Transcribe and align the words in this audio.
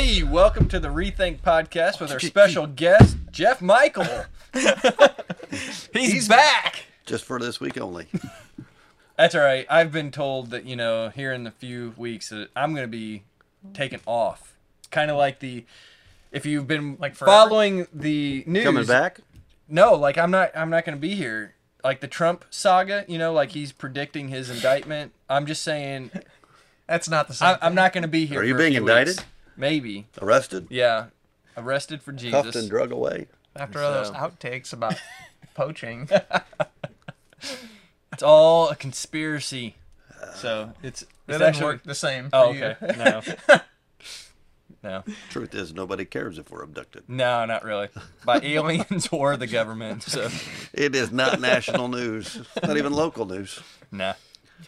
Hey, 0.00 0.22
welcome 0.22 0.68
to 0.68 0.78
the 0.78 0.86
Rethink 0.86 1.40
podcast 1.40 2.00
with 2.00 2.12
our 2.12 2.20
special 2.20 2.66
guest, 2.76 3.16
Jeff 3.32 3.60
Michael. 3.60 4.06
He's, 5.92 6.28
back. 6.28 6.84
Just 7.04 7.24
for 7.24 7.40
this 7.40 7.58
week 7.58 7.80
only. 7.80 8.06
That's 9.16 9.34
all 9.34 9.40
right. 9.40 9.66
I've 9.68 9.90
been 9.90 10.12
told 10.12 10.50
that, 10.50 10.64
you 10.66 10.76
know, 10.76 11.08
here 11.08 11.32
in 11.32 11.42
the 11.42 11.50
few 11.50 11.94
weeks 11.96 12.28
that 12.28 12.48
I'm 12.54 12.74
going 12.74 12.84
to 12.84 12.88
be 12.96 13.24
taken 13.74 13.98
off. 14.06 14.56
Kind 14.92 15.10
of 15.10 15.16
like 15.16 15.40
the 15.40 15.64
if 16.30 16.46
you've 16.46 16.68
been 16.68 16.96
Like 17.00 17.16
forever? 17.16 17.32
following 17.32 17.88
the 17.92 18.44
news 18.46 18.62
Coming 18.62 18.86
back? 18.86 19.18
No, 19.68 19.94
like 19.94 20.16
I'm 20.16 20.30
not 20.30 20.52
I'm 20.56 20.70
not 20.70 20.84
going 20.84 20.96
to 20.96 21.02
be 21.02 21.16
here. 21.16 21.56
Like 21.82 21.98
the 21.98 22.06
Trump 22.06 22.44
saga, 22.50 23.04
you 23.08 23.18
know, 23.18 23.32
like 23.32 23.50
he's 23.50 23.72
predicting 23.72 24.28
his 24.28 24.48
indictment. 24.48 25.10
I'm 25.28 25.44
just 25.44 25.64
saying 25.64 26.12
That's 26.86 27.08
not 27.08 27.26
the 27.26 27.34
same. 27.34 27.48
I, 27.60 27.66
I'm 27.66 27.74
not 27.74 27.92
going 27.92 28.02
to 28.02 28.08
be 28.08 28.26
here. 28.26 28.40
Are 28.40 28.44
you 28.44 28.54
for 28.54 28.60
a 28.60 28.62
being 28.62 28.72
few 28.74 28.82
indicted? 28.82 29.16
weeks. 29.16 29.24
Maybe. 29.58 30.06
Arrested? 30.22 30.68
Yeah. 30.70 31.06
Arrested 31.56 32.00
for 32.02 32.12
Jesus. 32.12 32.30
Cuffed 32.42 32.56
and 32.56 32.70
drug 32.70 32.92
away? 32.92 33.26
After 33.56 33.82
all 33.82 33.92
those 33.92 34.06
So- 34.08 34.14
outtakes 34.14 34.72
about 34.72 34.94
poaching. 35.54 36.08
It's 38.12 38.22
all 38.22 38.68
a 38.70 38.76
conspiracy. 38.76 39.76
So 40.36 40.72
it's, 40.82 41.00
That 41.00 41.06
it's 41.26 41.38
doesn't 41.38 41.42
actually 41.46 41.64
work 41.64 41.82
the 41.84 41.94
same. 41.94 42.30
For 42.30 42.36
Oh, 42.36 42.52
you. 42.52 42.64
okay. 42.64 42.94
No. 43.60 43.60
no. 44.82 45.04
Truth 45.30 45.54
is, 45.54 45.74
nobody 45.74 46.04
cares 46.04 46.38
if 46.38 46.50
we're 46.50 46.62
abducted. 46.62 47.04
No, 47.08 47.44
not 47.44 47.64
really. 47.64 47.88
By 48.24 48.38
aliens 48.42 49.08
or 49.10 49.36
the 49.36 49.46
government. 49.46 50.02
So 50.04 50.28
It 50.72 50.94
is 50.94 51.10
not 51.10 51.40
national 51.40 51.88
news, 51.88 52.40
not 52.62 52.76
even 52.76 52.92
local 52.92 53.26
news. 53.26 53.60
nah. 53.90 54.14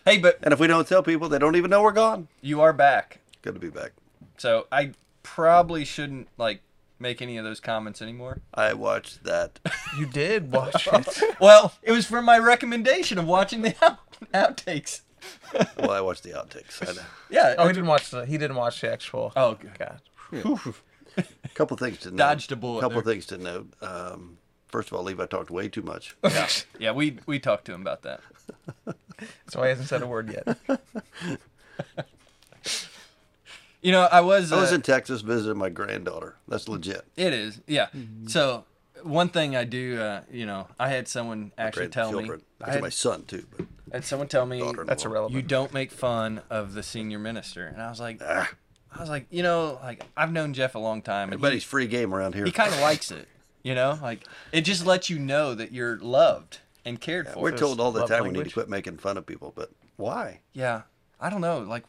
Hey, 0.04 0.18
but 0.18 0.38
And 0.42 0.52
if 0.52 0.60
we 0.60 0.66
don't 0.68 0.86
tell 0.86 1.02
people, 1.02 1.28
they 1.28 1.38
don't 1.38 1.56
even 1.56 1.70
know 1.70 1.82
we're 1.82 1.92
gone. 1.92 2.28
you 2.40 2.60
are 2.60 2.72
back. 2.72 3.18
Good 3.42 3.54
to 3.54 3.60
be 3.60 3.70
back. 3.70 3.92
So 4.38 4.66
I 4.72 4.92
probably 5.22 5.84
shouldn't 5.84 6.28
like 6.38 6.62
make 6.98 7.22
any 7.22 7.36
of 7.38 7.44
those 7.44 7.60
comments 7.60 8.02
anymore. 8.02 8.40
I 8.54 8.72
watched 8.74 9.24
that. 9.24 9.58
You 9.98 10.06
did 10.06 10.52
watch 10.52 10.86
it. 10.92 11.22
Well, 11.40 11.72
it 11.82 11.92
was 11.92 12.06
from 12.06 12.24
my 12.24 12.38
recommendation 12.38 13.18
of 13.18 13.26
watching 13.26 13.62
the 13.62 13.74
out- 13.82 13.98
outtakes. 14.34 15.00
Well, 15.78 15.90
I 15.90 16.00
watched 16.00 16.22
the 16.22 16.30
outtakes. 16.30 16.86
I 16.86 16.92
know. 16.94 17.02
Yeah. 17.30 17.54
Oh, 17.58 17.66
he 17.66 17.72
didn't 17.72 17.88
watch 17.88 18.10
the. 18.10 18.24
He 18.26 18.36
didn't 18.38 18.56
watch 18.56 18.80
the 18.80 18.92
actual. 18.92 19.32
Oh, 19.36 19.54
good. 19.54 19.78
God. 19.78 20.00
A 21.16 21.24
couple 21.54 21.76
things 21.76 21.98
to 22.00 22.10
note. 22.10 22.16
Dodged 22.16 22.52
a 22.52 22.56
bullet 22.56 22.80
couple 22.80 23.02
there. 23.02 23.12
things 23.14 23.26
to 23.26 23.38
note. 23.38 23.72
Um, 23.82 24.38
first 24.68 24.88
of 24.90 24.94
all, 24.96 25.02
Levi 25.02 25.26
talked 25.26 25.50
way 25.50 25.68
too 25.68 25.82
much. 25.82 26.16
Yeah. 26.24 26.48
Yeah, 26.78 26.92
we 26.92 27.18
we 27.26 27.38
talked 27.38 27.64
to 27.66 27.74
him 27.74 27.80
about 27.82 28.02
that. 28.02 28.20
That's 28.86 29.54
why 29.56 29.64
he 29.64 29.68
hasn't 29.70 29.88
said 29.88 30.02
a 30.02 30.06
word 30.06 30.30
yet. 30.32 31.38
You 33.82 33.92
know, 33.92 34.02
I 34.10 34.20
was. 34.20 34.52
I 34.52 34.60
was 34.60 34.72
uh, 34.72 34.76
in 34.76 34.82
Texas 34.82 35.22
visiting 35.22 35.58
my 35.58 35.70
granddaughter. 35.70 36.36
That's 36.48 36.68
legit. 36.68 37.02
It 37.16 37.32
is, 37.32 37.60
yeah. 37.66 37.88
So 38.26 38.64
one 39.02 39.28
thing 39.30 39.56
I 39.56 39.64
do, 39.64 39.98
uh, 40.00 40.22
you 40.30 40.44
know, 40.46 40.68
I 40.78 40.88
had 40.88 41.08
someone 41.08 41.52
actually 41.56 41.88
tell 41.88 42.08
me, 42.08 42.12
Grandchildren. 42.26 42.42
I 42.62 42.70
had, 42.72 42.82
my 42.82 42.88
son 42.90 43.24
too. 43.24 43.46
But 43.56 43.66
I 43.92 43.96
had 43.96 44.04
someone 44.04 44.28
tell 44.28 44.44
me. 44.46 44.62
That's 44.86 45.04
irrelevant. 45.04 45.34
you 45.34 45.42
don't 45.42 45.72
make 45.72 45.90
fun 45.90 46.42
of 46.50 46.74
the 46.74 46.82
senior 46.82 47.18
minister, 47.18 47.66
and 47.66 47.80
I 47.80 47.88
was 47.88 48.00
like, 48.00 48.20
Ah, 48.22 48.50
I 48.94 49.00
was 49.00 49.08
like, 49.08 49.26
you 49.30 49.42
know, 49.42 49.78
like 49.82 50.04
I've 50.16 50.32
known 50.32 50.52
Jeff 50.52 50.74
a 50.74 50.78
long 50.78 51.00
time, 51.00 51.32
and 51.32 51.40
but 51.40 51.52
he, 51.54 51.60
free 51.60 51.86
game 51.86 52.14
around 52.14 52.34
here. 52.34 52.44
he 52.44 52.52
kind 52.52 52.72
of 52.74 52.80
likes 52.80 53.10
it, 53.10 53.28
you 53.62 53.74
know, 53.74 53.98
like 54.02 54.24
it 54.52 54.62
just 54.62 54.84
lets 54.84 55.08
you 55.08 55.18
know 55.18 55.54
that 55.54 55.72
you're 55.72 55.98
loved 56.00 56.58
and 56.84 57.00
cared 57.00 57.28
for. 57.28 57.40
We're 57.40 57.56
told 57.56 57.80
all 57.80 57.92
the 57.92 58.00
love 58.00 58.10
time 58.10 58.24
we 58.24 58.30
need 58.30 58.44
to 58.44 58.50
quit 58.50 58.68
making 58.68 58.98
fun 58.98 59.16
of 59.16 59.24
people, 59.24 59.52
but 59.56 59.70
why? 59.96 60.40
Yeah, 60.52 60.82
I 61.18 61.30
don't 61.30 61.40
know, 61.40 61.60
like. 61.60 61.84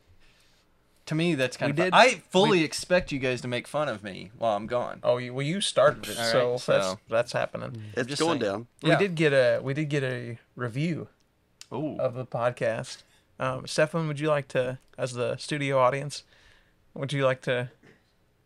To 1.07 1.15
me, 1.15 1.35
that's 1.35 1.57
kind 1.57 1.75
We 1.75 1.81
of. 1.81 1.85
did- 1.87 1.93
I 1.93 2.21
fully 2.29 2.63
expect 2.63 3.11
you 3.11 3.19
guys 3.19 3.41
to 3.41 3.47
make 3.47 3.67
fun 3.67 3.89
of 3.89 4.03
me 4.03 4.31
while 4.37 4.55
I'm 4.55 4.67
gone. 4.67 4.99
Oh, 5.03 5.17
you, 5.17 5.33
well, 5.33 5.45
you 5.45 5.59
started 5.59 6.07
it, 6.07 6.17
All 6.17 6.23
right, 6.23 6.31
so, 6.31 6.57
so- 6.57 6.71
that's 6.73 6.95
that's 7.09 7.31
happening. 7.33 7.83
It's 7.95 8.07
Just 8.07 8.21
going 8.21 8.39
saying. 8.39 8.51
down. 8.51 8.67
Yeah. 8.81 8.97
We 8.97 9.07
did 9.07 9.15
get 9.15 9.33
a 9.33 9.59
we 9.61 9.73
did 9.73 9.89
get 9.89 10.03
a 10.03 10.37
review 10.55 11.07
Ooh. 11.73 11.97
of 11.99 12.13
the 12.13 12.25
podcast. 12.25 13.03
Um, 13.39 13.65
Stefan, 13.65 14.07
would 14.07 14.19
you 14.19 14.29
like 14.29 14.47
to, 14.49 14.77
as 14.97 15.13
the 15.13 15.35
studio 15.37 15.79
audience, 15.79 16.23
would 16.93 17.11
you 17.11 17.25
like 17.25 17.41
to 17.41 17.71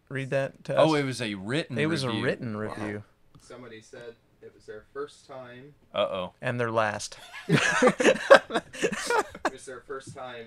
read 0.07 0.29
that 0.29 0.63
to 0.63 0.77
us? 0.77 0.89
Oh, 0.89 0.95
it 0.95 1.03
was 1.03 1.21
a 1.21 1.35
written. 1.35 1.77
It 1.77 1.87
was 1.87 2.03
a 2.03 2.09
written 2.09 2.55
review 2.55 3.03
Somebody 3.41 3.81
said 3.81 4.15
it 4.41 4.53
was 4.55 4.65
their 4.65 4.85
first 4.93 5.27
time. 5.27 5.73
Uh 5.93 5.97
oh. 5.99 6.33
and 6.41 6.59
their 6.59 6.71
last. 6.71 7.17
It 7.47 8.21
was 9.51 9.65
their 9.65 9.81
first 9.81 10.15
time 10.15 10.45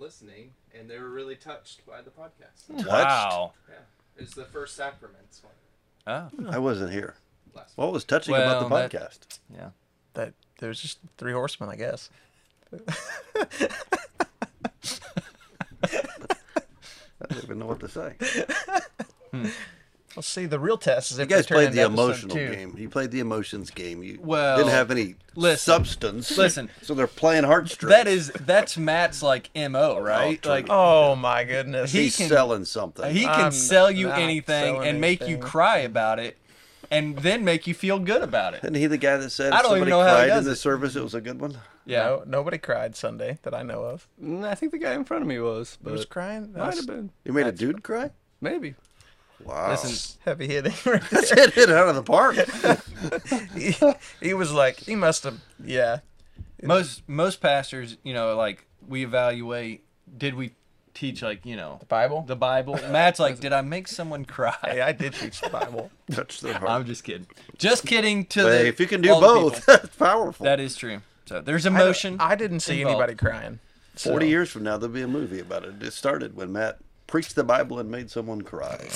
listening, 0.00 0.52
and 0.76 0.88
they 0.90 0.98
were 0.98 1.10
really 1.10 1.36
touched 1.36 1.86
by 1.86 2.00
the 2.02 2.10
podcast. 2.10 2.66
Hmm. 2.66 2.86
Wow. 2.88 3.52
Yeah, 3.68 3.74
it 4.16 4.22
was 4.22 4.32
the 4.34 4.44
first 4.46 4.74
sacraments 4.76 5.42
one 5.42 5.52
Oh. 6.06 6.50
I 6.50 6.58
wasn't 6.58 6.92
here. 6.92 7.14
last. 7.54 7.76
What 7.76 7.92
was 7.92 8.04
touching 8.04 8.32
Well, 8.32 8.66
about 8.66 8.70
that- 8.70 8.90
the 8.90 8.98
podcast? 8.98 9.38
Yeah. 9.54 9.70
That 10.14 10.32
there's 10.58 10.80
just 10.80 10.98
three 11.18 11.32
horsemen, 11.32 11.68
I 11.70 11.76
guess. 11.76 12.10
I 12.72 12.78
don't 17.28 17.44
even 17.44 17.58
know 17.58 17.66
what 17.66 17.80
to 17.80 17.88
say. 17.88 18.14
Hmm. 19.32 19.46
Let's 20.16 20.26
see. 20.28 20.46
The 20.46 20.58
real 20.58 20.76
test 20.76 21.12
is 21.12 21.18
if 21.18 21.30
you 21.30 21.36
guys 21.36 21.46
turn 21.46 21.56
played 21.56 21.72
the 21.72 21.84
emotional 21.84 22.34
two. 22.34 22.50
game. 22.50 22.74
You 22.76 22.88
played 22.88 23.10
the 23.12 23.20
emotions 23.20 23.70
game. 23.70 24.02
You 24.02 24.18
Well, 24.22 24.56
didn't 24.56 24.70
have 24.72 24.90
any 24.90 25.14
listen, 25.36 25.72
substance. 25.72 26.36
listen. 26.36 26.68
So 26.82 26.94
they're 26.94 27.06
playing 27.06 27.44
heartstrings. 27.44 27.90
That 27.94 28.08
is 28.08 28.32
that's 28.40 28.76
Matt's 28.76 29.22
like 29.22 29.50
mo, 29.54 29.98
right? 30.00 30.44
like 30.44 30.66
Oh 30.68 31.14
my 31.14 31.44
goodness! 31.44 31.92
He 31.92 32.02
He's 32.02 32.16
can- 32.16 32.28
selling 32.28 32.64
something. 32.64 33.12
he 33.14 33.20
can 33.22 33.46
I'm 33.46 33.52
sell 33.52 33.90
you 33.90 34.08
not 34.08 34.18
anything 34.18 34.74
selling 34.74 34.88
and 34.88 35.00
make 35.00 35.26
you 35.28 35.38
cry 35.38 35.78
about 35.78 36.18
it, 36.18 36.36
and 36.90 37.16
then 37.18 37.44
make 37.44 37.66
you 37.68 37.74
feel 37.74 37.98
good 38.00 38.22
about 38.22 38.54
it. 38.54 38.64
Isn't 38.64 38.74
he 38.74 38.86
the 38.88 38.98
guy 38.98 39.16
that 39.16 39.30
said 39.30 39.52
I 39.52 39.62
don't 39.62 39.76
even 39.76 39.88
somebody 39.88 39.90
know 39.92 40.00
how 40.02 40.08
he 40.08 40.14
cried 40.26 40.28
in 40.30 40.34
does 40.36 40.44
the 40.46 40.50
it. 40.52 40.56
service, 40.56 40.96
it 40.96 41.02
was 41.04 41.14
a 41.14 41.20
good 41.20 41.40
one? 41.40 41.56
Yeah. 41.86 42.02
No, 42.02 42.22
nobody 42.26 42.58
cried 42.58 42.94
Sunday 42.96 43.38
that 43.42 43.54
I 43.54 43.62
know 43.62 43.82
of. 43.84 44.06
Mm, 44.22 44.44
I 44.44 44.54
think 44.56 44.72
the 44.72 44.78
guy 44.78 44.94
in 44.94 45.04
front 45.04 45.22
of 45.22 45.28
me 45.28 45.38
was, 45.40 45.78
Who 45.84 45.90
was 45.92 46.04
crying? 46.04 46.52
might 46.56 46.74
have 46.76 46.86
been. 46.86 47.10
You 47.24 47.32
made 47.32 47.46
a 47.46 47.52
dude 47.52 47.82
cry? 47.82 48.10
Maybe. 48.40 48.74
Wow. 49.44 49.70
Listen, 49.70 50.18
heavy 50.24 50.46
hitting. 50.46 50.72
right 50.86 51.02
That's 51.10 51.30
hit 51.30 51.56
it 51.58 51.70
out 51.70 51.88
of 51.88 51.94
the 51.96 52.02
park. 52.02 52.36
he, 53.56 53.74
he 54.20 54.34
was 54.34 54.52
like, 54.52 54.76
he 54.78 54.94
must 54.94 55.24
have, 55.24 55.40
yeah. 55.64 56.00
most 56.62 57.02
most 57.08 57.40
pastors, 57.40 57.96
you 58.02 58.12
know, 58.14 58.36
like 58.36 58.66
we 58.86 59.02
evaluate. 59.04 59.84
Did 60.16 60.34
we 60.34 60.52
teach 60.92 61.22
like 61.22 61.46
you 61.46 61.56
know 61.56 61.76
The 61.80 61.86
Bible. 61.86 62.22
the 62.26 62.36
Bible? 62.36 62.74
Matt's 62.90 63.18
like, 63.20 63.40
did 63.40 63.52
I 63.52 63.60
make 63.62 63.88
someone 63.88 64.20
Hey, 64.20 64.26
cry? 64.26 64.80
I 64.84 64.92
did 64.92 65.14
teach 65.14 65.40
the 65.40 65.48
Bible. 65.50 65.90
Touch 66.10 66.40
their 66.40 66.54
heart. 66.54 66.70
I'm 66.70 66.84
just 66.84 67.04
kidding. 67.04 67.26
Just 67.58 67.86
kidding. 67.86 68.26
To 68.26 68.40
Hey, 68.42 68.62
the, 68.62 68.66
if 68.68 68.80
you 68.80 68.86
can 68.86 69.00
do 69.00 69.12
all 69.12 69.20
the 69.20 69.26
both, 69.26 69.54
people. 69.54 69.74
that's 69.76 69.96
powerful. 69.96 70.44
that 70.44 70.60
is 70.60 70.76
true. 70.76 71.00
So 71.26 71.40
there's 71.40 71.64
I 71.66 71.70
emotion. 71.70 72.16
I, 72.18 72.34
didn't 72.34 72.60
see 72.60 72.80
involved. 72.82 73.02
anybody 73.02 73.16
crying. 73.16 73.58
so- 73.94 74.10
40 74.10 74.28
years 74.28 74.50
from 74.50 74.64
now, 74.64 74.76
there'll 74.78 74.92
be 74.94 75.02
a 75.02 75.08
movie 75.08 75.38
about 75.40 75.64
it. 75.64 75.80
It 75.82 75.92
started 75.92 76.34
when 76.36 76.52
Matt 76.52 76.78
preached 77.06 77.36
the 77.36 77.44
Bible 77.44 77.78
and 77.78 77.88
made 77.90 78.10
someone 78.10 78.42
cry. 78.42 78.88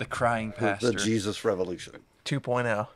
The 0.00 0.06
crying 0.06 0.50
The, 0.50 0.56
pastor. 0.56 0.86
the 0.88 0.94
Jesus 0.94 1.44
Revolution. 1.44 1.94
2.0. 2.24 2.88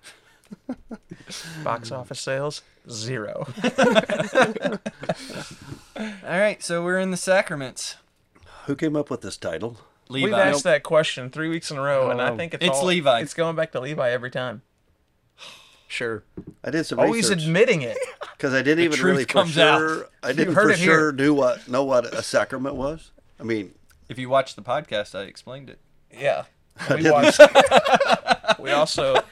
Box 1.64 1.90
office 1.92 2.20
sales 2.20 2.62
zero. 2.90 3.46
All 5.96 6.08
right, 6.24 6.62
so 6.62 6.82
we're 6.84 6.98
in 6.98 7.10
the 7.10 7.16
sacraments. 7.16 7.96
Who 8.66 8.74
came 8.76 8.96
up 8.96 9.10
with 9.10 9.20
this 9.20 9.36
title? 9.36 9.78
Levi. 10.08 10.24
We've 10.26 10.34
asked 10.34 10.64
that 10.64 10.82
question 10.82 11.30
three 11.30 11.48
weeks 11.48 11.70
in 11.70 11.78
a 11.78 11.82
row, 11.82 12.10
and 12.10 12.20
I 12.20 12.30
Oh. 12.30 12.36
think 12.36 12.54
it's 12.54 12.64
It's 12.64 12.76
all- 12.78 12.84
Levi. 12.86 13.20
It's 13.20 13.34
going 13.34 13.56
back 13.56 13.72
to 13.72 13.80
Levi 13.80 14.10
every 14.10 14.30
time. 14.30 14.62
Sure. 15.86 16.24
I 16.64 16.70
did 16.70 16.84
some 16.84 16.98
Always 16.98 17.28
research 17.30 17.44
admitting 17.44 17.82
it. 17.82 17.96
because 18.36 18.52
I 18.52 18.62
didn't 18.62 18.82
even 18.84 18.98
truth 18.98 19.12
really 19.12 19.24
for 19.24 19.32
comes 19.32 19.56
out. 19.56 19.78
sure. 19.78 20.08
I 20.24 20.32
didn't 20.32 20.54
heard 20.54 20.64
for 20.64 20.70
it 20.72 20.78
sure 20.78 20.98
here. 20.98 21.12
knew 21.12 21.32
what 21.34 21.68
know 21.68 21.84
what 21.84 22.06
a 22.12 22.20
sacrament 22.22 22.74
was. 22.74 23.12
I 23.38 23.44
mean, 23.44 23.74
If 24.08 24.18
you 24.18 24.28
watch 24.28 24.56
the 24.56 24.62
podcast, 24.62 25.14
I 25.16 25.22
explained 25.22 25.70
it. 25.70 25.78
Yeah. 26.10 26.44
I 26.88 26.94
We 26.96 27.10
watched. 27.10 27.40
we 28.60 28.70
also 28.70 29.22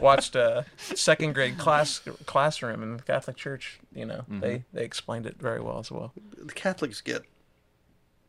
watched 0.00 0.36
a 0.36 0.64
second 0.76 1.34
grade 1.34 1.58
class 1.58 2.00
classroom 2.26 2.82
in 2.82 2.96
the 2.96 3.02
Catholic 3.02 3.36
Church. 3.36 3.80
You 3.94 4.06
know, 4.06 4.24
they 4.28 4.64
they 4.72 4.84
explained 4.84 5.26
it 5.26 5.36
very 5.38 5.60
well 5.60 5.78
as 5.78 5.90
well. 5.90 6.12
the 6.36 6.52
Catholics 6.52 7.00
get 7.00 7.22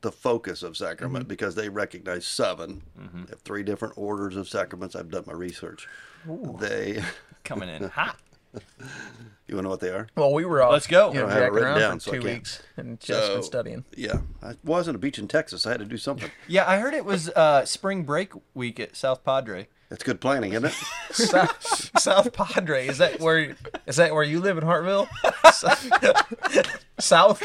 the 0.02 0.12
focus 0.12 0.64
of 0.64 0.78
sacrament 0.78 1.24
Mm-hmm. 1.26 1.30
because 1.30 1.56
they 1.56 1.68
recognize 1.68 2.26
7 2.26 2.82
They 2.96 3.32
have 3.32 3.42
three 3.42 3.64
different 3.64 3.96
orders 3.98 4.36
of 4.38 4.48
sacraments. 4.48 4.96
I've 4.96 5.10
done 5.12 5.24
my 5.28 5.34
research. 5.34 5.88
They, 6.26 7.04
Coming 7.44 7.68
in 7.70 7.84
hot. 7.90 8.18
You 8.54 9.56
want 9.56 9.60
to 9.60 9.62
know 9.64 9.70
what 9.70 9.80
they 9.80 9.90
are? 9.90 10.08
Well, 10.16 10.34
we 10.34 10.46
were 10.46 10.62
all 10.62 10.72
Let's 10.72 10.88
go. 10.88 11.14
You 11.14 11.22
know, 11.22 11.28
I 11.28 11.32
have 11.34 11.44
it 11.44 11.52
written 11.52 11.70
around 11.70 11.80
down, 11.80 12.00
for 12.00 12.04
so 12.06 12.12
two 12.14 12.22
weeks 12.22 12.62
and 12.78 13.00
just 13.00 13.28
So- 13.28 13.34
been 13.36 13.44
studying. 13.44 13.86
Yeah, 13.96 14.20
I 14.44 14.54
was 14.64 14.88
on 14.88 14.96
a 14.96 14.98
beach 14.98 15.18
in 15.20 15.28
Texas. 15.28 15.66
I 15.66 15.72
had 15.72 15.80
to 15.80 15.86
do 15.86 15.98
something. 15.98 16.30
Yeah, 16.48 16.68
I 16.70 16.78
heard 16.80 16.94
it 16.94 17.06
was 17.06 17.30
uh, 17.30 17.66
spring 17.66 18.04
break 18.04 18.32
week 18.54 18.80
at 18.80 18.96
South 18.96 19.24
Padre. 19.24 19.68
That's 19.90 20.04
good 20.04 20.22
planning, 20.22 20.54
isn't 20.54 20.66
it? 20.66 20.74
South, 21.12 21.92
South 22.00 22.32
Padre 22.34 22.88
is 22.88 23.00
that 23.00 23.20
where 23.20 23.56
is 23.88 23.96
that 23.96 24.14
where 24.14 24.24
you 24.24 24.40
live 24.40 24.58
in 24.58 24.64
Hartville? 24.64 25.08
South. 25.52 26.80
South 27.00 27.42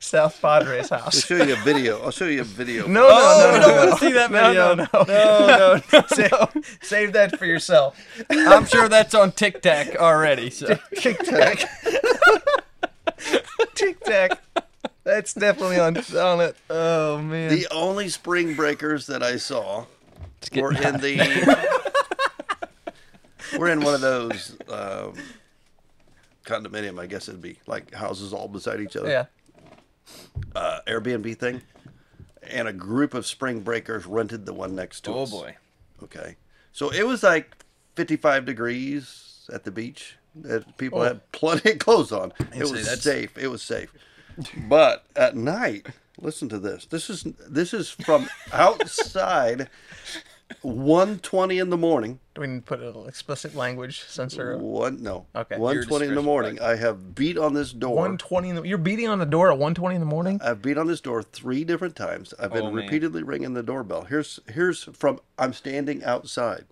Padres 0.00 0.90
house. 0.90 1.02
I'll 1.04 1.10
show 1.10 1.44
you 1.44 1.54
a 1.54 1.56
video. 1.64 2.00
I'll 2.02 2.10
show 2.10 2.26
you 2.26 2.40
a 2.42 2.44
video. 2.44 2.86
No, 2.86 3.00
no, 3.02 3.08
Oh, 3.10 3.50
no, 3.50 3.52
we 3.52 3.60
don't 3.60 3.68
no. 3.76 3.86
want 3.86 3.98
to 4.00 4.06
see 4.06 4.12
that 4.12 4.30
No, 4.30 4.48
video. 4.48 4.74
no, 4.74 4.86
no. 4.92 5.04
no, 5.06 5.80
no, 5.92 6.04
Save, 6.08 6.78
save 6.82 7.12
that 7.14 7.38
for 7.38 7.46
yourself. 7.46 7.98
I'm 8.30 8.64
sure 8.66 8.88
that's 8.88 9.14
on 9.14 9.32
Tic 9.32 9.60
Tac 9.62 9.96
already. 9.96 10.50
So 10.50 10.78
Tic 10.96 11.18
Tac. 11.20 11.64
Tic 13.74 14.00
Tac. 14.04 14.40
That's 15.04 15.32
definitely 15.34 15.78
on 15.80 15.96
on 16.16 16.40
it. 16.42 16.56
Oh 16.70 17.18
man. 17.18 17.50
The 17.50 17.66
only 17.72 18.08
spring 18.08 18.54
breakers 18.54 19.06
that 19.06 19.22
I 19.22 19.36
saw 19.36 19.86
get 20.50 20.62
were 20.62 20.72
in 20.72 21.00
the. 21.00 21.88
we're 23.58 23.68
in 23.68 23.80
one 23.80 23.94
of 23.94 24.00
those 24.00 24.54
um, 24.68 25.14
condominium. 26.44 27.00
I 27.00 27.06
guess 27.06 27.28
it'd 27.28 27.40
be 27.42 27.58
like 27.66 27.92
houses 27.94 28.32
all 28.32 28.48
beside 28.48 28.80
each 28.80 28.96
other. 28.96 29.08
yeah. 29.08 29.24
Uh, 30.54 30.80
Airbnb 30.86 31.36
thing, 31.38 31.62
and 32.42 32.68
a 32.68 32.72
group 32.72 33.14
of 33.14 33.26
spring 33.26 33.60
breakers 33.60 34.06
rented 34.06 34.46
the 34.46 34.52
one 34.54 34.74
next 34.74 35.02
to 35.04 35.12
oh 35.12 35.22
us. 35.22 35.32
Oh 35.32 35.40
boy, 35.40 35.56
Okay, 36.02 36.36
so 36.72 36.90
it 36.90 37.06
was 37.06 37.22
like 37.22 37.56
55 37.96 38.44
degrees 38.44 39.48
at 39.52 39.64
the 39.64 39.70
beach. 39.70 40.16
People 40.76 41.00
Oh. 41.00 41.04
had 41.04 41.32
plenty 41.32 41.72
of 41.72 41.78
clothes 41.80 42.12
on. 42.12 42.32
It 42.54 42.60
was 42.62 42.72
that's- 42.84 43.02
safe. 43.02 43.36
It 43.36 43.48
was 43.48 43.62
safe. 43.62 43.92
But 44.68 45.04
at 45.16 45.34
night, 45.34 45.88
listen 46.20 46.48
to 46.50 46.58
this. 46.60 46.86
This 46.86 47.10
is 47.10 47.24
this 47.48 47.74
is 47.74 47.90
from 47.90 48.28
outside. 48.52 49.68
1:20 50.62 51.60
in 51.60 51.70
the 51.70 51.76
morning. 51.76 52.20
Do 52.34 52.40
we 52.40 52.46
need 52.46 52.56
to 52.56 52.62
put 52.62 52.80
a 52.80 52.84
little 52.86 53.06
explicit 53.06 53.54
language 53.54 54.04
censor? 54.04 54.56
One 54.56 55.02
no. 55.02 55.26
Okay. 55.34 55.58
One 55.58 55.74
Your 55.74 55.84
twenty 55.84 56.06
in 56.06 56.14
the 56.14 56.20
discretion, 56.20 56.24
morning. 56.24 56.60
I 56.60 56.76
have 56.76 57.14
beat 57.14 57.36
on 57.36 57.54
this 57.54 57.72
door. 57.72 57.96
One 57.96 58.16
twenty. 58.18 58.68
You're 58.68 58.78
beating 58.78 59.08
on 59.08 59.18
the 59.18 59.26
door 59.26 59.52
at 59.52 59.58
one 59.58 59.74
twenty 59.74 59.96
in 59.96 60.00
the 60.00 60.06
morning. 60.06 60.40
I've 60.42 60.62
beat 60.62 60.78
on 60.78 60.86
this 60.86 61.00
door 61.00 61.22
three 61.22 61.64
different 61.64 61.96
times. 61.96 62.32
I've 62.38 62.52
been 62.52 62.66
Oh, 62.66 62.72
repeatedly 62.72 63.22
ringing 63.22 63.54
the 63.54 63.62
doorbell. 63.62 64.04
Here's 64.04 64.40
here's 64.48 64.84
from 64.84 65.20
I'm 65.38 65.52
standing 65.52 66.02
outside. 66.02 66.64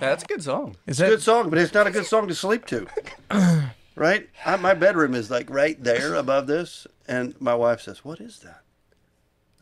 That's 0.00 0.24
a 0.24 0.26
good 0.26 0.42
song. 0.42 0.76
Is 0.86 1.00
It's 1.00 1.08
a 1.08 1.12
good 1.12 1.22
song, 1.22 1.50
but 1.50 1.58
it's 1.58 1.72
not 1.72 1.86
a 1.86 1.90
good 1.90 2.06
song 2.06 2.28
to 2.28 2.34
sleep 2.34 2.66
to. 2.66 2.86
right? 3.94 4.28
I, 4.44 4.56
my 4.56 4.74
bedroom 4.74 5.14
is 5.14 5.30
like 5.30 5.48
right 5.50 5.82
there 5.82 6.14
above 6.14 6.46
this, 6.46 6.86
and 7.06 7.38
my 7.40 7.54
wife 7.54 7.80
says, 7.80 8.04
"What 8.04 8.20
is 8.20 8.40
that?" 8.40 8.62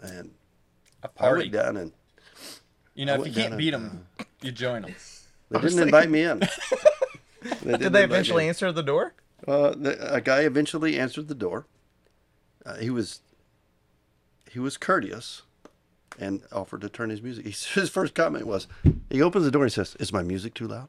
And 0.02 0.32
a 1.02 1.06
I 1.06 1.08
party. 1.08 1.40
went 1.42 1.52
down, 1.52 1.76
and 1.76 1.92
You 2.94 3.06
know, 3.06 3.14
I 3.14 3.20
if 3.20 3.26
you 3.28 3.32
can't 3.32 3.56
beat 3.56 3.74
and, 3.74 3.84
them, 3.84 4.06
you 4.42 4.52
join 4.52 4.82
them. 4.82 4.94
they 5.50 5.60
didn't 5.62 5.80
invite 5.82 6.10
me 6.10 6.22
in. 6.22 6.42
They 7.62 7.76
Did 7.76 7.92
they 7.92 8.04
eventually 8.04 8.48
answer 8.48 8.70
the 8.70 8.84
door? 8.84 9.14
Uh, 9.48 9.70
the, 9.76 10.14
a 10.14 10.20
guy 10.20 10.42
eventually 10.42 10.96
answered 10.96 11.26
the 11.26 11.34
door. 11.34 11.66
Uh, 12.64 12.76
he 12.76 12.88
was 12.88 13.20
he 14.48 14.60
was 14.60 14.76
courteous 14.76 15.42
and 16.20 16.42
offered 16.52 16.82
to 16.82 16.88
turn 16.88 17.10
his 17.10 17.20
music. 17.20 17.44
He, 17.46 17.50
his 17.50 17.88
first 17.90 18.14
comment 18.14 18.46
was, 18.46 18.68
he 19.10 19.20
opens 19.20 19.44
the 19.44 19.50
door 19.50 19.62
and 19.64 19.72
he 19.72 19.74
says, 19.74 19.96
"Is 19.98 20.12
my 20.12 20.22
music 20.22 20.54
too 20.54 20.68
loud?" 20.68 20.88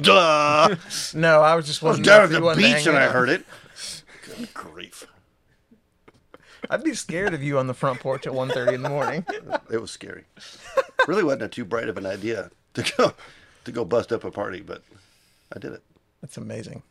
Duh! 0.00 0.76
No, 1.14 1.40
I 1.42 1.54
was 1.54 1.66
just 1.66 1.82
I 1.82 1.86
was 1.88 1.96
wondering. 1.98 2.02
down 2.02 2.24
if 2.24 2.30
at 2.30 2.30
you 2.30 2.36
the 2.40 2.44
wanted 2.44 2.60
to 2.62 2.66
beach 2.66 2.76
hang 2.84 2.88
and 2.88 2.96
I 2.96 3.06
out. 3.06 3.12
heard 3.12 3.28
it. 3.28 3.44
Good 4.26 4.54
grief! 4.54 5.06
I'd 6.70 6.82
be 6.82 6.94
scared 6.94 7.34
of 7.34 7.42
you 7.42 7.58
on 7.58 7.66
the 7.66 7.74
front 7.74 8.00
porch 8.00 8.26
at 8.26 8.32
1.30 8.32 8.72
in 8.72 8.82
the 8.82 8.88
morning. 8.88 9.24
It 9.70 9.78
was 9.80 9.90
scary. 9.90 10.24
Really 11.06 11.22
wasn't 11.22 11.42
a 11.42 11.48
too 11.48 11.64
bright 11.66 11.90
of 11.90 11.98
an 11.98 12.06
idea 12.06 12.50
to 12.72 12.92
go 12.96 13.12
to 13.64 13.72
go 13.72 13.84
bust 13.84 14.12
up 14.12 14.24
a 14.24 14.30
party, 14.30 14.60
but 14.62 14.82
I 15.54 15.58
did 15.58 15.72
it. 15.74 15.82
That's 16.22 16.38
amazing. 16.38 16.82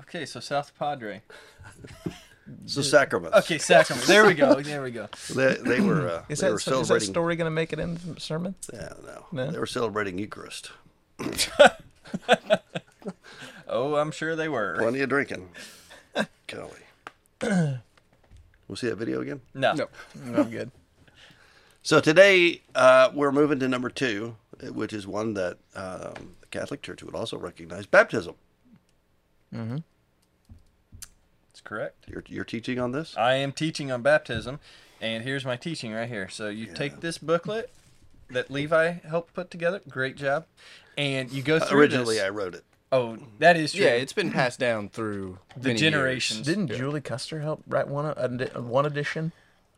Okay, 0.00 0.24
so 0.24 0.40
South 0.40 0.72
Padre. 0.78 1.20
So 2.66 2.82
sacraments. 2.82 3.36
Okay, 3.38 3.58
Sacrament. 3.58 4.06
There 4.06 4.26
we 4.26 4.34
go. 4.34 4.60
There 4.62 4.82
we 4.82 4.90
go. 4.90 5.08
They, 5.34 5.54
they 5.54 5.80
were 5.80 6.08
uh, 6.08 6.24
Is 6.28 6.40
they 6.40 6.46
that, 6.46 6.52
were 6.52 6.80
is 6.80 6.88
that 6.88 7.02
story 7.02 7.34
going 7.36 7.46
to 7.46 7.50
make 7.50 7.72
it 7.72 7.78
in 7.78 7.94
the 7.94 8.20
sermon? 8.20 8.54
Yeah, 8.72 8.92
no. 9.04 9.26
No? 9.32 9.50
They 9.50 9.58
were 9.58 9.66
celebrating 9.66 10.18
Eucharist. 10.18 10.70
Oh, 13.68 13.96
I'm 13.96 14.10
sure 14.12 14.36
they 14.36 14.48
were. 14.48 14.76
Plenty 14.78 15.00
of 15.00 15.08
drinking. 15.08 15.48
Golly. 16.46 16.70
we'll 18.68 18.76
see 18.76 18.88
that 18.88 18.96
video 18.96 19.20
again. 19.20 19.40
No. 19.54 19.72
No. 19.74 19.88
No, 20.14 20.42
I'm 20.42 20.50
good. 20.50 20.70
So 21.82 22.00
today 22.00 22.62
uh, 22.74 23.10
we're 23.14 23.30
moving 23.30 23.60
to 23.60 23.68
number 23.68 23.88
two, 23.88 24.34
which 24.60 24.92
is 24.92 25.06
one 25.06 25.34
that 25.34 25.58
um, 25.76 26.34
the 26.40 26.48
Catholic 26.50 26.82
Church 26.82 27.00
would 27.04 27.14
also 27.14 27.38
recognize: 27.38 27.86
baptism. 27.86 28.34
That's 29.52 29.82
correct. 31.66 32.06
You're, 32.08 32.24
you're 32.28 32.44
teaching 32.44 32.78
on 32.78 32.92
this. 32.92 33.14
I 33.16 33.34
am 33.34 33.52
teaching 33.52 33.92
on 33.92 34.00
baptism, 34.00 34.60
and 35.00 35.22
here's 35.24 35.44
my 35.44 35.56
teaching 35.56 35.92
right 35.92 36.08
here. 36.08 36.28
So 36.28 36.48
you 36.48 36.66
take 36.72 37.00
this 37.00 37.18
booklet 37.18 37.70
that 38.30 38.50
Levi 38.50 38.92
helped 39.06 39.34
put 39.34 39.50
together. 39.50 39.82
Great 39.88 40.16
job. 40.16 40.46
And 40.96 41.30
you 41.30 41.42
go 41.42 41.56
uh, 41.56 41.60
through 41.60 41.80
Originally, 41.80 42.14
this. 42.16 42.24
I 42.24 42.30
wrote 42.30 42.54
it. 42.54 42.64
Oh, 42.92 43.18
that 43.40 43.56
is 43.56 43.72
true. 43.72 43.84
Yeah, 43.84 43.90
it's 43.92 44.12
been 44.12 44.30
passed 44.30 44.58
down 44.58 44.88
through 44.88 45.38
the 45.56 45.68
many 45.68 45.80
generations. 45.80 46.46
Didn't 46.46 46.68
Julie 46.68 47.00
Custer 47.00 47.40
help 47.40 47.62
write 47.66 47.88
one 47.88 48.06
uh, 48.06 48.60
one 48.60 48.86
edition 48.86 49.32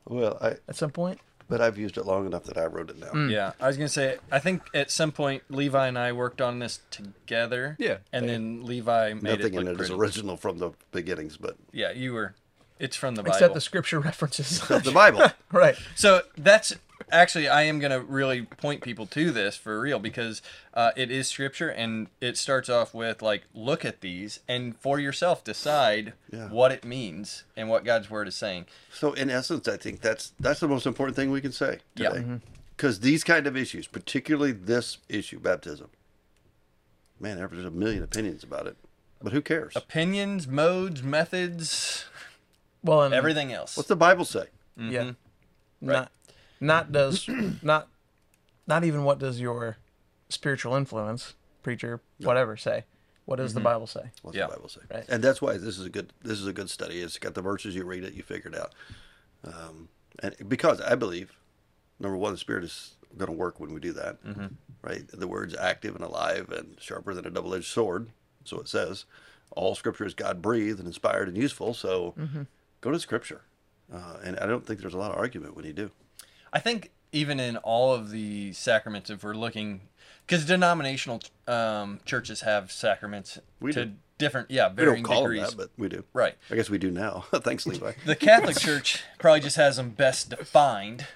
Well, 0.06 0.36
I 0.40 0.56
at 0.68 0.76
some 0.76 0.90
point? 0.90 1.18
But 1.48 1.60
I've 1.60 1.78
used 1.78 1.96
it 1.98 2.04
long 2.06 2.26
enough 2.26 2.44
that 2.44 2.58
I 2.58 2.66
wrote 2.66 2.90
it 2.90 2.98
now. 2.98 3.10
Mm. 3.10 3.30
Yeah, 3.30 3.52
I 3.60 3.66
was 3.66 3.76
gonna 3.76 3.88
say. 3.88 4.18
I 4.30 4.38
think 4.38 4.62
at 4.74 4.90
some 4.90 5.12
point 5.12 5.42
Levi 5.48 5.86
and 5.88 5.98
I 5.98 6.12
worked 6.12 6.40
on 6.40 6.58
this 6.58 6.80
together. 6.90 7.76
Yeah. 7.78 7.98
and 8.12 8.28
then 8.28 8.64
Levi 8.64 9.14
made 9.14 9.22
Nothing 9.22 9.54
it 9.54 9.58
in 9.60 9.64
look 9.64 9.66
it 9.66 9.70
is 9.82 9.88
pretty. 9.88 9.94
original 9.94 10.36
from 10.36 10.58
the 10.58 10.70
beginnings, 10.92 11.36
but 11.36 11.56
Yeah, 11.72 11.90
you 11.92 12.12
were. 12.12 12.34
It's 12.80 12.96
from 12.96 13.14
the 13.16 13.22
Bible. 13.22 13.34
Except 13.34 13.54
the 13.54 13.60
scripture 13.60 14.00
references. 14.00 14.60
the 14.68 14.92
Bible. 14.92 15.22
right. 15.52 15.76
So 15.94 16.22
that's 16.36 16.74
actually 17.10 17.48
I 17.48 17.62
am 17.62 17.78
gonna 17.78 18.00
really 18.00 18.42
point 18.42 18.82
people 18.82 19.06
to 19.06 19.30
this 19.30 19.56
for 19.56 19.80
real 19.80 19.98
because 19.98 20.42
uh, 20.74 20.90
it 20.96 21.10
is 21.10 21.28
scripture 21.28 21.68
and 21.68 22.08
it 22.20 22.36
starts 22.36 22.68
off 22.68 22.92
with 22.94 23.22
like 23.22 23.44
look 23.54 23.84
at 23.84 24.00
these 24.00 24.40
and 24.48 24.76
for 24.78 24.98
yourself 24.98 25.42
decide 25.44 26.12
Yeah. 26.32 26.48
what 26.48 26.70
it 26.72 26.84
means 26.84 27.44
and 27.56 27.68
what 27.68 27.84
God's 27.84 28.10
word 28.10 28.28
is 28.28 28.34
saying. 28.36 28.66
So 28.92 29.12
in 29.12 29.30
essence, 29.30 29.66
I 29.68 29.76
think 29.76 30.00
that's 30.00 30.32
that's 30.40 30.60
the 30.60 30.68
most 30.68 30.86
important 30.86 31.16
thing 31.16 31.30
we 31.30 31.40
can 31.40 31.52
say 31.52 31.78
Yeah. 31.96 32.10
today. 32.10 32.40
Because 32.76 33.00
these 33.00 33.24
kind 33.24 33.46
of 33.48 33.56
issues, 33.56 33.86
particularly 33.88 34.52
this 34.52 34.98
issue, 35.08 35.40
baptism, 35.40 35.88
man, 37.18 37.38
there's 37.38 37.64
a 37.64 37.70
million 37.70 38.02
opinions 38.04 38.44
about 38.44 38.66
it, 38.68 38.76
but 39.20 39.32
who 39.32 39.40
cares? 39.40 39.74
Opinions, 39.74 40.46
modes, 40.46 41.02
methods, 41.02 42.04
Well, 42.88 43.02
and 43.02 43.14
everything 43.14 43.52
else. 43.52 43.76
What's 43.76 43.88
the 43.88 43.96
Bible 43.96 44.24
say? 44.24 44.46
Yeah. 44.76 45.02
Mm-hmm. 45.02 45.12
Not 45.80 46.12
not 46.60 46.92
does 46.92 47.28
not 47.62 47.88
not 48.66 48.84
even 48.84 49.04
what 49.04 49.18
does 49.18 49.40
your 49.40 49.76
spiritual 50.28 50.74
influence, 50.74 51.34
preacher, 51.62 52.00
whatever 52.18 52.56
say. 52.56 52.84
What 53.24 53.36
does 53.36 53.52
the 53.52 53.60
mm-hmm. 53.60 53.64
Bible 53.64 53.86
say? 53.86 54.10
What's 54.22 54.36
Yeah. 54.36 54.46
the 54.46 54.54
Bible 54.54 54.68
say? 54.68 54.80
Right. 54.92 55.04
And 55.08 55.22
that's 55.22 55.42
why 55.42 55.58
this 55.58 55.78
is 55.78 55.84
a 55.84 55.90
good 55.90 56.12
this 56.22 56.40
is 56.40 56.46
a 56.46 56.52
good 56.52 56.70
study. 56.70 57.00
It's 57.00 57.18
got 57.18 57.34
the 57.34 57.42
verses 57.42 57.74
you 57.74 57.84
read 57.84 58.04
it, 58.04 58.14
you 58.14 58.22
figure 58.22 58.50
it 58.50 58.58
out. 58.58 58.74
Um, 59.44 59.88
and 60.22 60.34
because 60.48 60.80
I 60.80 60.94
believe, 60.94 61.32
number 62.00 62.16
one, 62.16 62.32
the 62.32 62.38
Spirit 62.38 62.64
is 62.64 62.94
going 63.16 63.30
to 63.30 63.36
work 63.36 63.60
when 63.60 63.72
we 63.72 63.80
do 63.80 63.92
that. 63.92 64.24
Mm-hmm. 64.24 64.46
Right. 64.82 65.02
The 65.08 65.28
word's 65.28 65.54
active 65.56 65.94
and 65.94 66.04
alive 66.04 66.50
and 66.50 66.76
sharper 66.80 67.12
than 67.14 67.26
a 67.26 67.30
double 67.30 67.54
edged 67.54 67.66
sword. 67.66 68.08
So 68.44 68.60
it 68.60 68.68
says. 68.68 69.04
All 69.52 69.74
Scripture 69.74 70.04
is 70.04 70.12
God 70.12 70.42
breathed 70.42 70.78
and 70.78 70.86
inspired 70.86 71.26
and 71.26 71.36
useful. 71.36 71.72
So 71.72 72.14
go 72.80 72.90
to 72.90 72.98
Scripture. 73.00 73.42
Uh, 73.92 74.18
and 74.22 74.38
I 74.38 74.46
don't 74.46 74.66
think 74.66 74.80
there's 74.80 74.94
a 74.94 74.98
lot 74.98 75.12
of 75.12 75.16
argument 75.18 75.56
when 75.56 75.64
you 75.64 75.72
do. 75.72 75.90
I 76.52 76.58
think 76.58 76.90
even 77.12 77.40
in 77.40 77.56
all 77.58 77.94
of 77.94 78.10
the 78.10 78.52
sacraments, 78.52 79.08
if 79.10 79.24
we're 79.24 79.34
looking, 79.34 79.80
because 80.26 80.44
denominational 80.44 81.20
um, 81.46 82.00
churches 82.04 82.42
have 82.42 82.70
sacraments 82.70 83.38
We 83.60 83.72
to 83.72 83.86
do. 83.86 83.92
different, 84.18 84.50
yeah, 84.50 84.68
We 84.68 84.76
varying 84.76 85.02
don't 85.02 85.12
call 85.14 85.22
degrees. 85.22 85.48
them 85.48 85.50
that, 85.50 85.56
but 85.56 85.70
we 85.82 85.88
do. 85.88 86.04
Right. 86.12 86.34
I 86.50 86.54
guess 86.56 86.68
we 86.68 86.76
do 86.78 86.90
now. 86.90 87.24
Thanks, 87.34 87.66
Levi. 87.66 87.92
The 88.04 88.16
Catholic 88.16 88.58
Church 88.58 89.02
probably 89.18 89.40
just 89.40 89.56
has 89.56 89.76
them 89.76 89.90
best 89.90 90.30
defined 90.30 91.06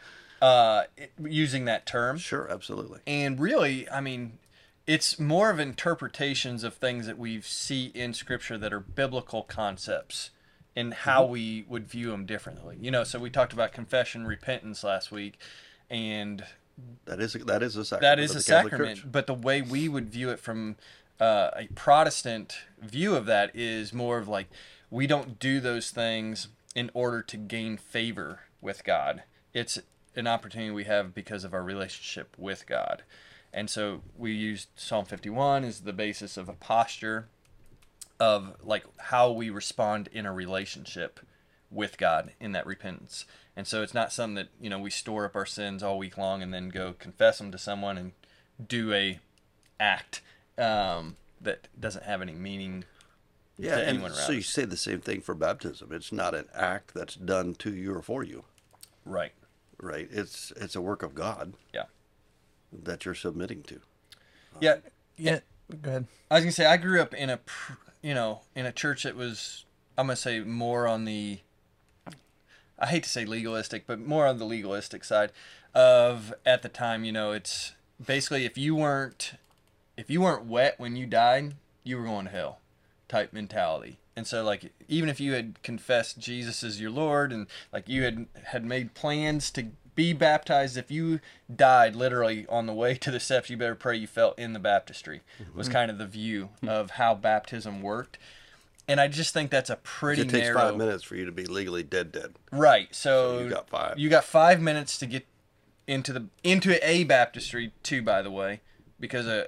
uh, 0.40 0.84
using 1.22 1.66
that 1.66 1.84
term. 1.86 2.16
Sure, 2.18 2.48
absolutely. 2.50 3.00
And 3.06 3.38
really, 3.38 3.88
I 3.90 4.00
mean, 4.00 4.38
it's 4.86 5.20
more 5.20 5.50
of 5.50 5.60
interpretations 5.60 6.64
of 6.64 6.74
things 6.74 7.06
that 7.06 7.18
we 7.18 7.40
see 7.42 7.86
in 7.94 8.14
Scripture 8.14 8.56
that 8.58 8.72
are 8.72 8.80
biblical 8.80 9.42
concepts 9.42 10.30
and 10.74 10.94
how 10.94 11.24
we 11.24 11.64
would 11.68 11.86
view 11.88 12.10
them 12.10 12.24
differently. 12.26 12.76
You 12.80 12.90
know, 12.90 13.04
so 13.04 13.18
we 13.18 13.30
talked 13.30 13.52
about 13.52 13.72
confession, 13.72 14.26
repentance 14.26 14.82
last 14.82 15.10
week, 15.12 15.38
and 15.90 16.44
That 17.04 17.20
is 17.20 17.34
a, 17.34 17.38
that 17.38 17.62
is 17.62 17.76
a 17.76 17.84
sacrament. 17.84 18.02
that 18.02 18.22
is 18.22 18.34
a 18.34 18.40
sacrament. 18.40 18.98
Church. 18.98 19.12
But 19.12 19.26
the 19.26 19.34
way 19.34 19.60
we 19.62 19.88
would 19.88 20.10
view 20.10 20.30
it 20.30 20.38
from 20.40 20.76
uh, 21.20 21.50
a 21.54 21.68
Protestant 21.74 22.56
view 22.80 23.14
of 23.14 23.26
that 23.26 23.54
is 23.54 23.92
more 23.92 24.18
of 24.18 24.28
like 24.28 24.48
we 24.90 25.06
don't 25.06 25.38
do 25.38 25.60
those 25.60 25.90
things 25.90 26.48
in 26.74 26.90
order 26.94 27.22
to 27.22 27.36
gain 27.36 27.76
favor 27.76 28.40
with 28.60 28.84
God. 28.84 29.22
It's 29.52 29.78
an 30.16 30.26
opportunity 30.26 30.70
we 30.70 30.84
have 30.84 31.14
because 31.14 31.44
of 31.44 31.52
our 31.54 31.62
relationship 31.62 32.34
with 32.38 32.66
God. 32.66 33.02
And 33.52 33.68
so 33.68 34.00
we 34.16 34.32
used 34.32 34.68
Psalm 34.76 35.04
51 35.04 35.64
as 35.64 35.80
the 35.80 35.92
basis 35.92 36.36
of 36.38 36.48
a 36.48 36.54
posture 36.54 37.28
of 38.20 38.56
like 38.62 38.84
how 38.98 39.30
we 39.30 39.50
respond 39.50 40.08
in 40.12 40.26
a 40.26 40.32
relationship 40.32 41.20
with 41.70 41.96
God 41.98 42.32
in 42.40 42.52
that 42.52 42.66
repentance. 42.66 43.24
And 43.56 43.66
so 43.66 43.82
it's 43.82 43.94
not 43.94 44.12
something 44.12 44.34
that, 44.36 44.48
you 44.60 44.70
know, 44.70 44.78
we 44.78 44.90
store 44.90 45.24
up 45.24 45.36
our 45.36 45.46
sins 45.46 45.82
all 45.82 45.98
week 45.98 46.16
long 46.16 46.42
and 46.42 46.52
then 46.52 46.68
go 46.68 46.94
confess 46.98 47.38
them 47.38 47.50
to 47.52 47.58
someone 47.58 47.98
and 47.98 48.12
do 48.68 48.92
a 48.92 49.20
act 49.80 50.20
um, 50.58 51.16
that 51.40 51.68
doesn't 51.78 52.04
have 52.04 52.22
any 52.22 52.32
meaning 52.32 52.84
Yeah, 53.58 53.76
to 53.76 53.80
and 53.80 53.88
anyone 53.90 54.10
around 54.12 54.20
so 54.20 54.32
you 54.32 54.42
say 54.42 54.64
the 54.64 54.76
same 54.76 55.00
thing 55.00 55.20
for 55.20 55.34
baptism. 55.34 55.92
It's 55.92 56.12
not 56.12 56.34
an 56.34 56.46
act 56.54 56.94
that's 56.94 57.14
done 57.14 57.54
to 57.56 57.74
you 57.74 57.94
or 57.94 58.02
for 58.02 58.22
you, 58.22 58.44
Right. 59.04 59.32
right? 59.78 60.08
It's 60.10 60.52
it's 60.56 60.76
a 60.76 60.80
work 60.80 61.02
of 61.02 61.14
God 61.14 61.54
Yeah. 61.74 61.84
that 62.72 63.04
you're 63.04 63.14
submitting 63.14 63.62
to. 63.64 63.80
Yeah. 64.60 64.76
Yeah. 65.16 65.40
Go 65.80 65.90
ahead. 65.90 66.06
I 66.30 66.34
was 66.36 66.44
gonna 66.44 66.52
say 66.52 66.66
I 66.66 66.76
grew 66.76 67.00
up 67.00 67.12
in 67.14 67.28
a, 67.30 67.38
pr- 67.38 67.72
you 68.02 68.14
know, 68.14 68.40
in 68.54 68.66
a 68.66 68.72
church 68.72 69.04
that 69.04 69.16
was 69.16 69.64
I'm 69.96 70.06
gonna 70.06 70.16
say 70.16 70.40
more 70.40 70.86
on 70.86 71.04
the, 71.04 71.40
I 72.78 72.86
hate 72.86 73.04
to 73.04 73.08
say 73.08 73.24
legalistic, 73.24 73.86
but 73.86 74.00
more 74.00 74.26
on 74.26 74.38
the 74.38 74.44
legalistic 74.44 75.04
side 75.04 75.32
of 75.74 76.32
at 76.46 76.62
the 76.62 76.68
time. 76.68 77.04
You 77.04 77.12
know, 77.12 77.32
it's 77.32 77.72
basically 78.04 78.44
if 78.44 78.56
you 78.56 78.74
weren't, 78.74 79.34
if 79.96 80.10
you 80.10 80.22
weren't 80.22 80.46
wet 80.46 80.78
when 80.78 80.96
you 80.96 81.06
died, 81.06 81.54
you 81.84 81.98
were 81.98 82.04
going 82.04 82.26
to 82.26 82.32
hell, 82.32 82.58
type 83.08 83.32
mentality. 83.32 83.98
And 84.14 84.26
so, 84.26 84.44
like, 84.44 84.72
even 84.88 85.08
if 85.08 85.20
you 85.20 85.32
had 85.32 85.62
confessed 85.62 86.18
Jesus 86.18 86.62
as 86.62 86.80
your 86.80 86.90
Lord, 86.90 87.32
and 87.32 87.46
like 87.72 87.88
you 87.88 88.02
had 88.02 88.26
had 88.44 88.64
made 88.64 88.94
plans 88.94 89.50
to 89.52 89.66
be 89.94 90.12
baptized, 90.12 90.76
if 90.76 90.90
you 90.90 91.20
died 91.54 91.94
literally 91.94 92.46
on 92.48 92.66
the 92.66 92.72
way 92.72 92.94
to 92.94 93.10
the 93.10 93.20
steps, 93.20 93.50
you 93.50 93.56
better 93.56 93.74
pray 93.74 93.96
you 93.96 94.06
fell 94.06 94.32
in 94.38 94.52
the 94.52 94.58
baptistry. 94.58 95.20
Was 95.54 95.68
kind 95.68 95.90
of 95.90 95.98
the 95.98 96.06
view 96.06 96.50
of 96.66 96.92
how 96.92 97.14
baptism 97.14 97.82
worked. 97.82 98.18
And 98.88 99.00
I 99.00 99.06
just 99.08 99.32
think 99.32 99.50
that's 99.50 99.70
a 99.70 99.76
pretty 99.76 100.22
It 100.22 100.28
takes 100.30 100.46
narrow. 100.48 100.58
five 100.58 100.76
minutes 100.76 101.04
for 101.04 101.14
you 101.16 101.24
to 101.24 101.32
be 101.32 101.44
legally 101.44 101.82
dead, 101.82 102.10
dead. 102.10 102.34
Right. 102.50 102.92
So, 102.94 103.38
So 103.38 103.44
you 103.44 103.50
got 103.50 103.68
five. 103.68 103.98
You 103.98 104.08
got 104.08 104.24
five 104.24 104.60
minutes 104.60 104.98
to 104.98 105.06
get 105.06 105.26
into 105.86 106.12
the 106.12 106.26
into 106.42 106.84
a 106.86 107.04
baptistry 107.04 107.72
too. 107.82 108.02
By 108.02 108.22
the 108.22 108.30
way, 108.30 108.60
because 108.98 109.26
uh, 109.26 109.46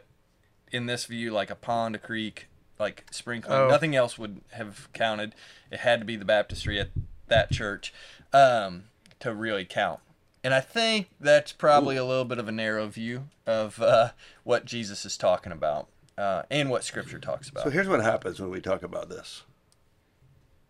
in 0.71 0.87
this 0.87 1.07
view, 1.07 1.33
like 1.33 1.51
a 1.51 1.55
pond, 1.57 1.95
a 1.97 1.99
creek, 1.99 2.47
like 2.79 3.05
sprinkling, 3.11 3.59
Oh. 3.59 3.69
nothing 3.69 3.97
else 3.97 4.19
would 4.19 4.41
have 4.53 4.89
counted. 4.93 5.35
It 5.71 5.81
had 5.81 5.99
to 6.01 6.05
be 6.07 6.17
the 6.17 6.25
baptistry 6.25 6.79
at 6.79 6.91
that 7.29 7.51
church 7.51 7.93
um, 8.33 8.85
to 9.21 9.35
really 9.35 9.65
count. 9.65 10.01
And 10.45 10.53
I 10.53 10.61
think 10.61 11.09
that's 11.19 11.53
probably 11.53 11.97
a 11.97 12.05
little 12.05 12.27
bit 12.27 12.39
of 12.39 12.47
a 12.47 12.53
narrow 12.53 12.87
view 12.87 13.25
of 13.47 13.81
uh, 13.81 14.11
what 14.45 14.67
Jesus 14.67 15.07
is 15.07 15.17
talking 15.17 15.53
about 15.53 15.89
uh, 16.19 16.43
and 16.51 16.69
what 16.69 16.85
Scripture 16.85 17.19
talks 17.19 17.49
about. 17.49 17.65
So 17.65 17.71
here's 17.71 17.89
what 17.89 18.03
happens 18.03 18.39
when 18.41 18.51
we 18.51 18.61
talk 18.61 18.83
about 18.83 19.09
this. 19.09 19.45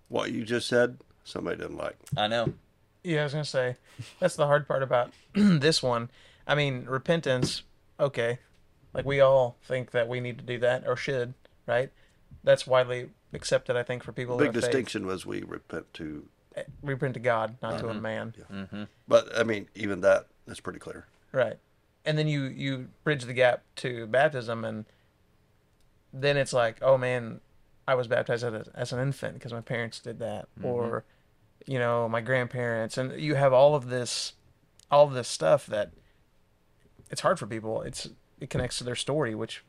What 0.08 0.30
you 0.30 0.44
just 0.44 0.68
said, 0.68 0.98
somebody 1.24 1.56
didn't 1.56 1.76
like. 1.76 1.96
I 2.16 2.28
know. 2.28 2.54
Yeah, 3.02 3.22
I 3.22 3.24
was 3.24 3.32
gonna 3.32 3.44
say 3.44 3.76
that's 4.20 4.36
the 4.36 4.46
hard 4.46 4.68
part 4.68 4.82
about 4.82 5.12
this 5.34 5.82
one. 5.82 6.08
I 6.46 6.54
mean, 6.54 6.84
repentance. 6.86 7.64
Okay, 7.98 8.38
like 8.94 9.04
we 9.04 9.20
all 9.20 9.56
think 9.64 9.90
that 9.90 10.08
we 10.08 10.20
need 10.20 10.38
to 10.38 10.44
do 10.44 10.58
that 10.58 10.86
or 10.86 10.96
should, 10.96 11.34
right? 11.66 11.90
That's 12.44 12.66
widely 12.66 13.10
accepted, 13.32 13.76
I 13.76 13.82
think, 13.82 14.04
for 14.04 14.12
people. 14.12 14.36
Big 14.36 14.46
who 14.48 14.52
have 14.52 14.54
faith. 14.54 14.64
distinction 14.64 15.06
was 15.06 15.26
we 15.26 15.42
repent 15.42 15.92
to, 15.94 16.26
Repent 16.82 17.14
to 17.14 17.20
God, 17.20 17.56
not 17.62 17.78
to 17.80 17.88
a 17.88 17.92
mm-hmm. 17.92 18.02
man. 18.02 18.34
Mm-hmm. 18.52 18.82
but 19.08 19.36
I 19.36 19.42
mean, 19.42 19.68
even 19.74 20.00
that 20.02 20.26
is 20.46 20.60
pretty 20.60 20.78
clear. 20.78 21.06
Right. 21.32 21.58
And 22.04 22.16
then 22.16 22.28
you 22.28 22.44
you 22.44 22.88
bridge 23.02 23.24
the 23.24 23.32
gap 23.32 23.62
to 23.76 24.06
baptism, 24.06 24.64
and 24.64 24.84
then 26.12 26.36
it's 26.36 26.52
like, 26.52 26.76
oh 26.82 26.96
man, 26.96 27.40
I 27.88 27.94
was 27.94 28.06
baptized 28.06 28.44
as, 28.44 28.54
a, 28.54 28.70
as 28.74 28.92
an 28.92 29.00
infant 29.00 29.34
because 29.34 29.52
my 29.52 29.60
parents 29.60 29.98
did 29.98 30.18
that, 30.20 30.48
mm-hmm. 30.58 30.66
or 30.66 31.04
you 31.66 31.78
know 31.78 32.08
my 32.08 32.20
grandparents, 32.20 32.98
and 32.98 33.20
you 33.20 33.34
have 33.34 33.52
all 33.52 33.74
of 33.74 33.88
this, 33.88 34.34
all 34.90 35.06
of 35.06 35.14
this 35.14 35.28
stuff 35.28 35.66
that 35.66 35.92
it's 37.10 37.22
hard 37.22 37.38
for 37.38 37.46
people. 37.46 37.82
It's 37.82 38.08
it 38.40 38.50
connects 38.50 38.78
to 38.78 38.84
their 38.84 38.94
story, 38.94 39.34
which 39.34 39.64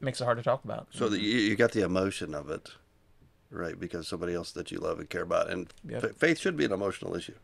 makes 0.00 0.20
it 0.20 0.24
hard 0.24 0.38
to 0.38 0.44
talk 0.44 0.64
about. 0.64 0.88
So 0.90 1.08
that 1.08 1.20
you, 1.20 1.38
you 1.38 1.56
got 1.56 1.72
the 1.72 1.82
emotion 1.82 2.34
of 2.34 2.50
it, 2.50 2.70
right? 3.50 3.78
Because 3.78 4.08
somebody 4.08 4.34
else 4.34 4.52
that 4.52 4.70
you 4.70 4.78
love 4.78 4.98
and 4.98 5.08
care 5.08 5.22
about, 5.22 5.50
and 5.50 5.72
Yep. 5.88 6.00
fa- 6.00 6.12
faith 6.14 6.38
should 6.38 6.56
be 6.56 6.64
an 6.64 6.72
emotional 6.72 7.14
issue. 7.14 7.34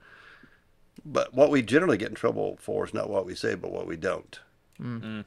But 1.04 1.34
what 1.34 1.50
we 1.50 1.62
generally 1.62 1.96
get 1.96 2.10
in 2.10 2.14
trouble 2.14 2.56
for 2.60 2.84
is 2.84 2.94
not 2.94 3.08
what 3.08 3.26
we 3.26 3.34
say, 3.34 3.54
but 3.54 3.72
what 3.72 3.86
we 3.86 3.96
don't. 3.96 4.38
Mm. 4.80 5.00
Mm. 5.00 5.24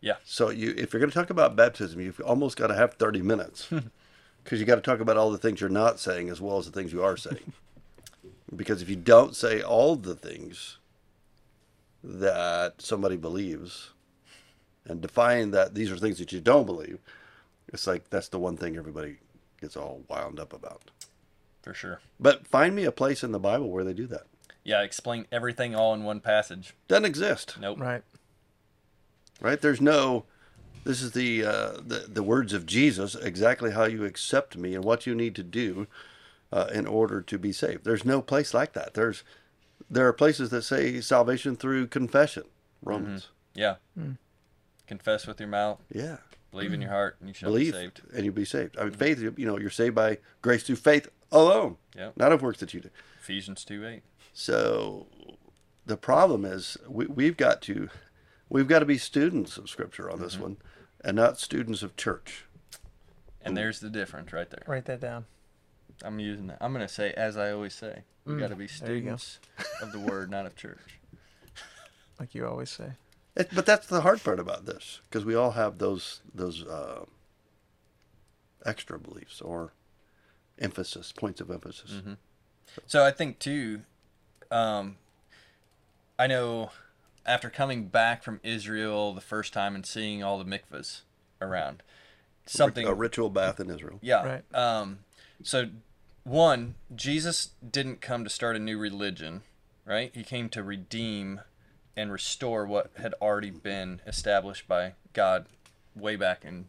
Yeah. 0.00 0.16
So 0.24 0.50
you, 0.50 0.74
if 0.76 0.92
you're 0.92 1.00
going 1.00 1.10
to 1.10 1.18
talk 1.18 1.30
about 1.30 1.56
baptism, 1.56 2.00
you've 2.00 2.20
almost 2.20 2.56
got 2.56 2.68
to 2.68 2.74
have 2.74 2.94
30 2.94 3.22
minutes, 3.22 3.68
because 4.44 4.60
you 4.60 4.66
got 4.66 4.76
to 4.76 4.80
talk 4.80 5.00
about 5.00 5.16
all 5.16 5.30
the 5.30 5.38
things 5.38 5.60
you're 5.60 5.70
not 5.70 5.98
saying 6.00 6.28
as 6.28 6.40
well 6.40 6.58
as 6.58 6.66
the 6.66 6.72
things 6.72 6.92
you 6.92 7.02
are 7.02 7.16
saying. 7.16 7.52
because 8.56 8.82
if 8.82 8.88
you 8.88 8.96
don't 8.96 9.34
say 9.36 9.62
all 9.62 9.96
the 9.96 10.14
things 10.14 10.78
that 12.02 12.80
somebody 12.80 13.16
believes, 13.16 13.90
and 14.86 15.00
define 15.00 15.50
that 15.50 15.74
these 15.74 15.90
are 15.90 15.98
things 15.98 16.18
that 16.18 16.32
you 16.32 16.40
don't 16.40 16.66
believe, 16.66 16.98
it's 17.68 17.86
like 17.86 18.08
that's 18.10 18.28
the 18.28 18.38
one 18.38 18.56
thing 18.56 18.76
everybody 18.76 19.18
gets 19.60 19.76
all 19.76 20.02
wound 20.08 20.38
up 20.40 20.52
about. 20.52 20.90
For 21.62 21.74
sure. 21.74 22.00
But 22.18 22.46
find 22.46 22.74
me 22.74 22.84
a 22.84 22.92
place 22.92 23.22
in 23.22 23.32
the 23.32 23.38
Bible 23.38 23.70
where 23.70 23.84
they 23.84 23.92
do 23.92 24.06
that. 24.08 24.22
Yeah. 24.64 24.82
Explain 24.82 25.26
everything 25.30 25.74
all 25.74 25.92
in 25.94 26.04
one 26.04 26.20
passage. 26.20 26.74
Doesn't 26.88 27.04
exist, 27.04 27.56
Nope. 27.60 27.80
Right. 27.80 28.02
right? 29.40 29.60
There's 29.60 29.80
no. 29.80 30.24
This 30.84 31.02
is 31.02 31.12
the 31.12 31.44
uh, 31.44 31.72
the 31.86 32.06
the 32.08 32.22
words 32.22 32.54
of 32.54 32.64
Jesus, 32.64 33.14
exactly 33.14 33.72
how 33.72 33.84
you 33.84 34.04
accept 34.06 34.56
me 34.56 34.74
and 34.74 34.82
what 34.82 35.06
you 35.06 35.14
need 35.14 35.34
to 35.34 35.42
do 35.42 35.86
uh, 36.50 36.68
in 36.72 36.86
order 36.86 37.20
to 37.20 37.38
be 37.38 37.52
saved. 37.52 37.84
There's 37.84 38.04
no 38.06 38.22
place 38.22 38.54
like 38.54 38.72
that. 38.72 38.94
There's 38.94 39.22
there 39.90 40.06
are 40.08 40.12
places 40.14 40.48
that 40.50 40.62
say 40.62 41.00
salvation 41.02 41.54
through 41.56 41.88
confession. 41.88 42.44
Romans, 42.82 43.28
Yeah. 43.54 43.74
Mm. 43.98 44.16
Confess 44.86 45.26
with 45.26 45.38
your 45.38 45.50
mouth, 45.50 45.80
yeah. 45.92 46.16
Believe 46.50 46.72
in 46.72 46.80
your 46.80 46.90
mm. 46.90 46.94
heart, 46.94 47.16
and 47.20 47.28
you 47.28 47.34
shall 47.34 47.50
Believe 47.50 47.72
be 47.72 47.78
saved. 47.78 48.00
and 48.14 48.24
you'll 48.24 48.34
be 48.34 48.44
saved. 48.44 48.78
I 48.78 48.84
mean, 48.84 48.92
faith. 48.92 49.20
You 49.20 49.46
know, 49.46 49.58
you're 49.58 49.70
saved 49.70 49.94
by 49.94 50.18
grace 50.42 50.62
through 50.62 50.76
faith 50.76 51.08
alone, 51.30 51.76
Yep. 51.96 52.16
not 52.16 52.32
of 52.32 52.42
works 52.42 52.60
that 52.60 52.74
you 52.74 52.80
do. 52.80 52.90
Ephesians 53.20 53.64
2 53.64 53.86
8. 53.86 54.02
So 54.32 55.06
the 55.86 55.96
problem 55.96 56.44
is 56.44 56.76
we, 56.88 57.06
we've 57.06 57.36
got 57.36 57.62
to 57.62 57.88
we've 58.48 58.68
got 58.68 58.80
to 58.80 58.86
be 58.86 58.98
students 58.98 59.56
of 59.56 59.68
Scripture 59.68 60.10
on 60.10 60.20
this 60.20 60.34
mm-hmm. 60.34 60.42
one, 60.42 60.56
and 61.04 61.16
not 61.16 61.38
students 61.38 61.82
of 61.82 61.96
church. 61.96 62.44
And 63.42 63.56
there's 63.56 63.80
the 63.80 63.88
difference 63.88 64.32
right 64.32 64.50
there. 64.50 64.62
Write 64.66 64.84
that 64.84 65.00
down. 65.00 65.24
I'm 66.02 66.18
using 66.18 66.46
that. 66.48 66.58
I'm 66.60 66.72
going 66.72 66.86
to 66.86 66.92
say, 66.92 67.12
as 67.12 67.36
I 67.36 67.52
always 67.52 67.74
say, 67.74 68.02
we've 68.24 68.36
mm, 68.36 68.40
got 68.40 68.48
to 68.48 68.56
be 68.56 68.66
there 68.66 69.00
go. 69.00 69.16
students 69.16 69.38
of 69.82 69.92
the 69.92 69.98
word, 69.98 70.30
not 70.30 70.46
of 70.46 70.56
church. 70.56 70.78
Like 72.18 72.34
you 72.34 72.46
always 72.46 72.68
say. 72.68 72.90
It, 73.36 73.50
but 73.54 73.66
that's 73.66 73.86
the 73.86 74.00
hard 74.00 74.22
part 74.22 74.40
about 74.40 74.66
this 74.66 75.00
because 75.08 75.24
we 75.24 75.34
all 75.34 75.52
have 75.52 75.78
those 75.78 76.20
those 76.34 76.64
uh, 76.64 77.04
extra 78.66 78.98
beliefs 78.98 79.40
or 79.40 79.72
emphasis 80.58 81.12
points 81.12 81.40
of 81.40 81.50
emphasis. 81.50 82.02
So 82.86 83.04
I 83.04 83.10
think, 83.10 83.38
too, 83.38 83.82
um, 84.50 84.96
I 86.18 86.26
know 86.26 86.70
after 87.26 87.50
coming 87.50 87.86
back 87.86 88.22
from 88.22 88.40
Israel 88.42 89.12
the 89.14 89.20
first 89.20 89.52
time 89.52 89.74
and 89.74 89.84
seeing 89.84 90.22
all 90.22 90.38
the 90.38 90.44
mikvahs 90.44 91.00
around, 91.40 91.82
something. 92.46 92.86
a 92.86 92.94
ritual 92.94 93.30
bath 93.30 93.60
in 93.60 93.70
Israel. 93.70 93.98
Yeah. 94.02 94.24
Right. 94.24 94.54
Um, 94.54 95.00
so, 95.42 95.70
one, 96.24 96.74
Jesus 96.94 97.50
didn't 97.68 98.00
come 98.00 98.24
to 98.24 98.30
start 98.30 98.56
a 98.56 98.58
new 98.58 98.78
religion, 98.78 99.42
right? 99.84 100.10
He 100.14 100.22
came 100.22 100.48
to 100.50 100.62
redeem 100.62 101.40
and 101.96 102.12
restore 102.12 102.66
what 102.66 102.90
had 102.96 103.14
already 103.20 103.50
been 103.50 104.00
established 104.06 104.66
by 104.68 104.94
God 105.12 105.46
way 105.94 106.16
back 106.16 106.44
in 106.44 106.66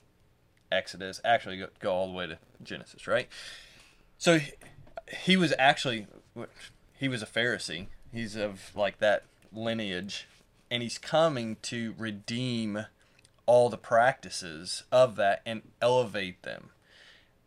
Exodus. 0.71 1.21
Actually, 1.23 1.57
go, 1.57 1.67
go 1.79 1.91
all 1.91 2.07
the 2.07 2.13
way 2.13 2.27
to 2.27 2.37
Genesis, 2.63 3.07
right? 3.07 3.27
So, 4.17 4.39
he, 4.39 4.51
he 5.25 5.37
was 5.37 5.53
actually 5.59 6.07
he 6.97 7.07
was 7.07 7.21
a 7.21 7.25
Pharisee. 7.25 7.87
He's 8.13 8.35
of 8.35 8.75
like 8.75 8.99
that 8.99 9.23
lineage, 9.51 10.27
and 10.69 10.83
he's 10.83 10.97
coming 10.97 11.57
to 11.63 11.95
redeem 11.97 12.85
all 13.45 13.69
the 13.69 13.77
practices 13.77 14.83
of 14.91 15.15
that 15.15 15.41
and 15.45 15.61
elevate 15.81 16.43
them. 16.43 16.69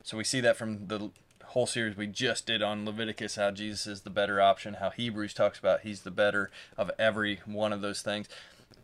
So 0.02 0.16
we 0.16 0.24
see 0.24 0.40
that 0.40 0.56
from 0.56 0.88
the 0.88 1.10
whole 1.54 1.66
series 1.66 1.96
we 1.96 2.06
just 2.08 2.46
did 2.46 2.62
on 2.62 2.84
Leviticus, 2.84 3.36
how 3.36 3.52
Jesus 3.52 3.86
is 3.86 4.00
the 4.00 4.10
better 4.10 4.40
option, 4.40 4.74
how 4.74 4.90
Hebrews 4.90 5.32
talks 5.32 5.56
about 5.58 5.82
he's 5.82 6.00
the 6.02 6.10
better 6.10 6.50
of 6.76 6.90
every 6.98 7.40
one 7.46 7.72
of 7.72 7.80
those 7.80 8.02
things. 8.02 8.28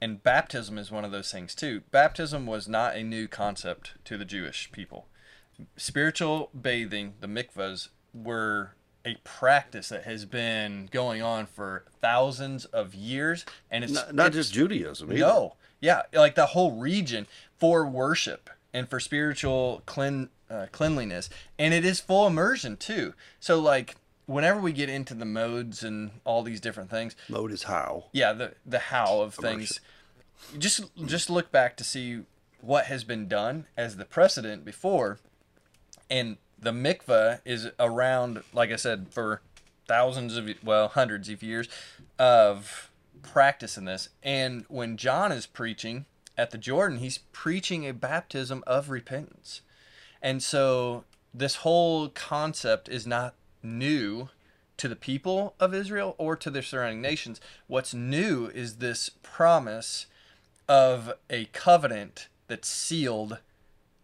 And 0.00 0.22
baptism 0.22 0.78
is 0.78 0.90
one 0.90 1.04
of 1.04 1.10
those 1.10 1.32
things 1.32 1.54
too. 1.56 1.82
Baptism 1.90 2.46
was 2.46 2.68
not 2.68 2.94
a 2.94 3.02
new 3.02 3.26
concept 3.26 3.94
to 4.04 4.16
the 4.16 4.24
Jewish 4.24 4.70
people. 4.70 5.08
Spiritual 5.76 6.50
bathing, 6.58 7.14
the 7.20 7.26
mikvahs, 7.26 7.88
were 8.14 8.70
a 9.04 9.16
practice 9.24 9.88
that 9.88 10.04
has 10.04 10.24
been 10.24 10.88
going 10.92 11.22
on 11.22 11.46
for 11.46 11.84
thousands 12.00 12.66
of 12.66 12.94
years, 12.94 13.44
and 13.70 13.82
it's 13.82 13.92
Not, 13.92 14.14
not 14.14 14.26
it's- 14.28 14.46
just 14.46 14.54
Judaism. 14.54 15.10
Either. 15.10 15.18
no, 15.20 15.56
yeah, 15.80 16.02
like 16.12 16.36
the 16.36 16.46
whole 16.46 16.72
region 16.78 17.26
for 17.58 17.84
worship 17.86 18.48
and 18.72 18.88
for 18.88 19.00
spiritual 19.00 19.82
clean 19.86 20.28
uh, 20.50 20.66
cleanliness, 20.73 21.30
and 21.59 21.73
it 21.73 21.85
is 21.85 22.00
full 22.00 22.26
immersion 22.26 22.76
too. 22.76 23.14
So 23.38 23.61
like 23.61 23.97
whenever 24.26 24.61
we 24.61 24.73
get 24.73 24.88
into 24.88 25.14
the 25.14 25.25
modes 25.25 25.83
and 25.83 26.11
all 26.25 26.42
these 26.42 26.61
different 26.61 26.90
things, 26.90 27.16
Mode 27.28 27.52
is 27.52 27.64
how. 27.64 28.04
yeah, 28.12 28.33
the 28.33 28.54
the 28.66 28.78
how 28.78 29.21
of 29.21 29.35
things, 29.35 29.80
just 30.59 30.85
just 31.07 31.30
look 31.30 31.50
back 31.50 31.76
to 31.76 31.85
see 31.85 32.23
what 32.61 32.87
has 32.87 33.04
been 33.04 33.26
done 33.28 33.66
as 33.76 33.97
the 33.97 34.04
precedent 34.04 34.64
before, 34.64 35.19
and 36.11 36.37
the 36.59 36.73
mikvah 36.73 37.40
is 37.45 37.69
around, 37.78 38.42
like 38.52 38.71
I 38.71 38.76
said, 38.76 39.07
for 39.11 39.40
thousands 39.88 40.37
of 40.37 40.49
well 40.62 40.88
hundreds 40.88 41.28
of 41.28 41.42
years 41.42 41.69
of 42.19 42.90
practice 43.23 43.76
in 43.76 43.85
this. 43.85 44.11
And 44.23 44.64
when 44.69 44.97
John 44.97 45.33
is 45.33 45.47
preaching 45.47 46.07
at 46.37 46.50
the 46.50 46.59
Jordan, 46.59 46.99
he's 46.99 47.19
preaching 47.33 47.87
a 47.87 47.92
baptism 47.92 48.62
of 48.66 48.90
repentance. 48.90 49.62
And 50.22 50.42
so 50.42 51.04
this 51.32 51.56
whole 51.56 52.08
concept 52.08 52.88
is 52.88 53.06
not 53.06 53.34
new 53.62 54.28
to 54.76 54.88
the 54.88 54.96
people 54.96 55.54
of 55.60 55.74
Israel 55.74 56.14
or 56.18 56.36
to 56.36 56.50
their 56.50 56.62
surrounding 56.62 57.02
nations. 57.02 57.40
What's 57.66 57.92
new 57.94 58.46
is 58.46 58.76
this 58.76 59.10
promise 59.22 60.06
of 60.68 61.12
a 61.28 61.46
covenant 61.46 62.28
that's 62.46 62.68
sealed 62.68 63.38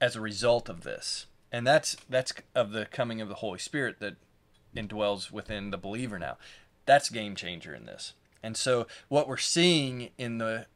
as 0.00 0.16
a 0.16 0.20
result 0.20 0.68
of 0.68 0.82
this. 0.82 1.26
And 1.50 1.66
that's 1.66 1.96
that's 2.08 2.34
of 2.54 2.72
the 2.72 2.86
coming 2.86 3.20
of 3.20 3.28
the 3.28 3.36
Holy 3.36 3.58
Spirit 3.58 4.00
that 4.00 4.16
indwells 4.76 5.30
within 5.30 5.70
the 5.70 5.78
believer 5.78 6.18
now. 6.18 6.36
That's 6.84 7.08
game 7.08 7.34
changer 7.34 7.74
in 7.74 7.86
this. 7.86 8.12
And 8.42 8.56
so 8.56 8.86
what 9.08 9.26
we're 9.28 9.36
seeing 9.38 10.10
in 10.18 10.38
the 10.38 10.66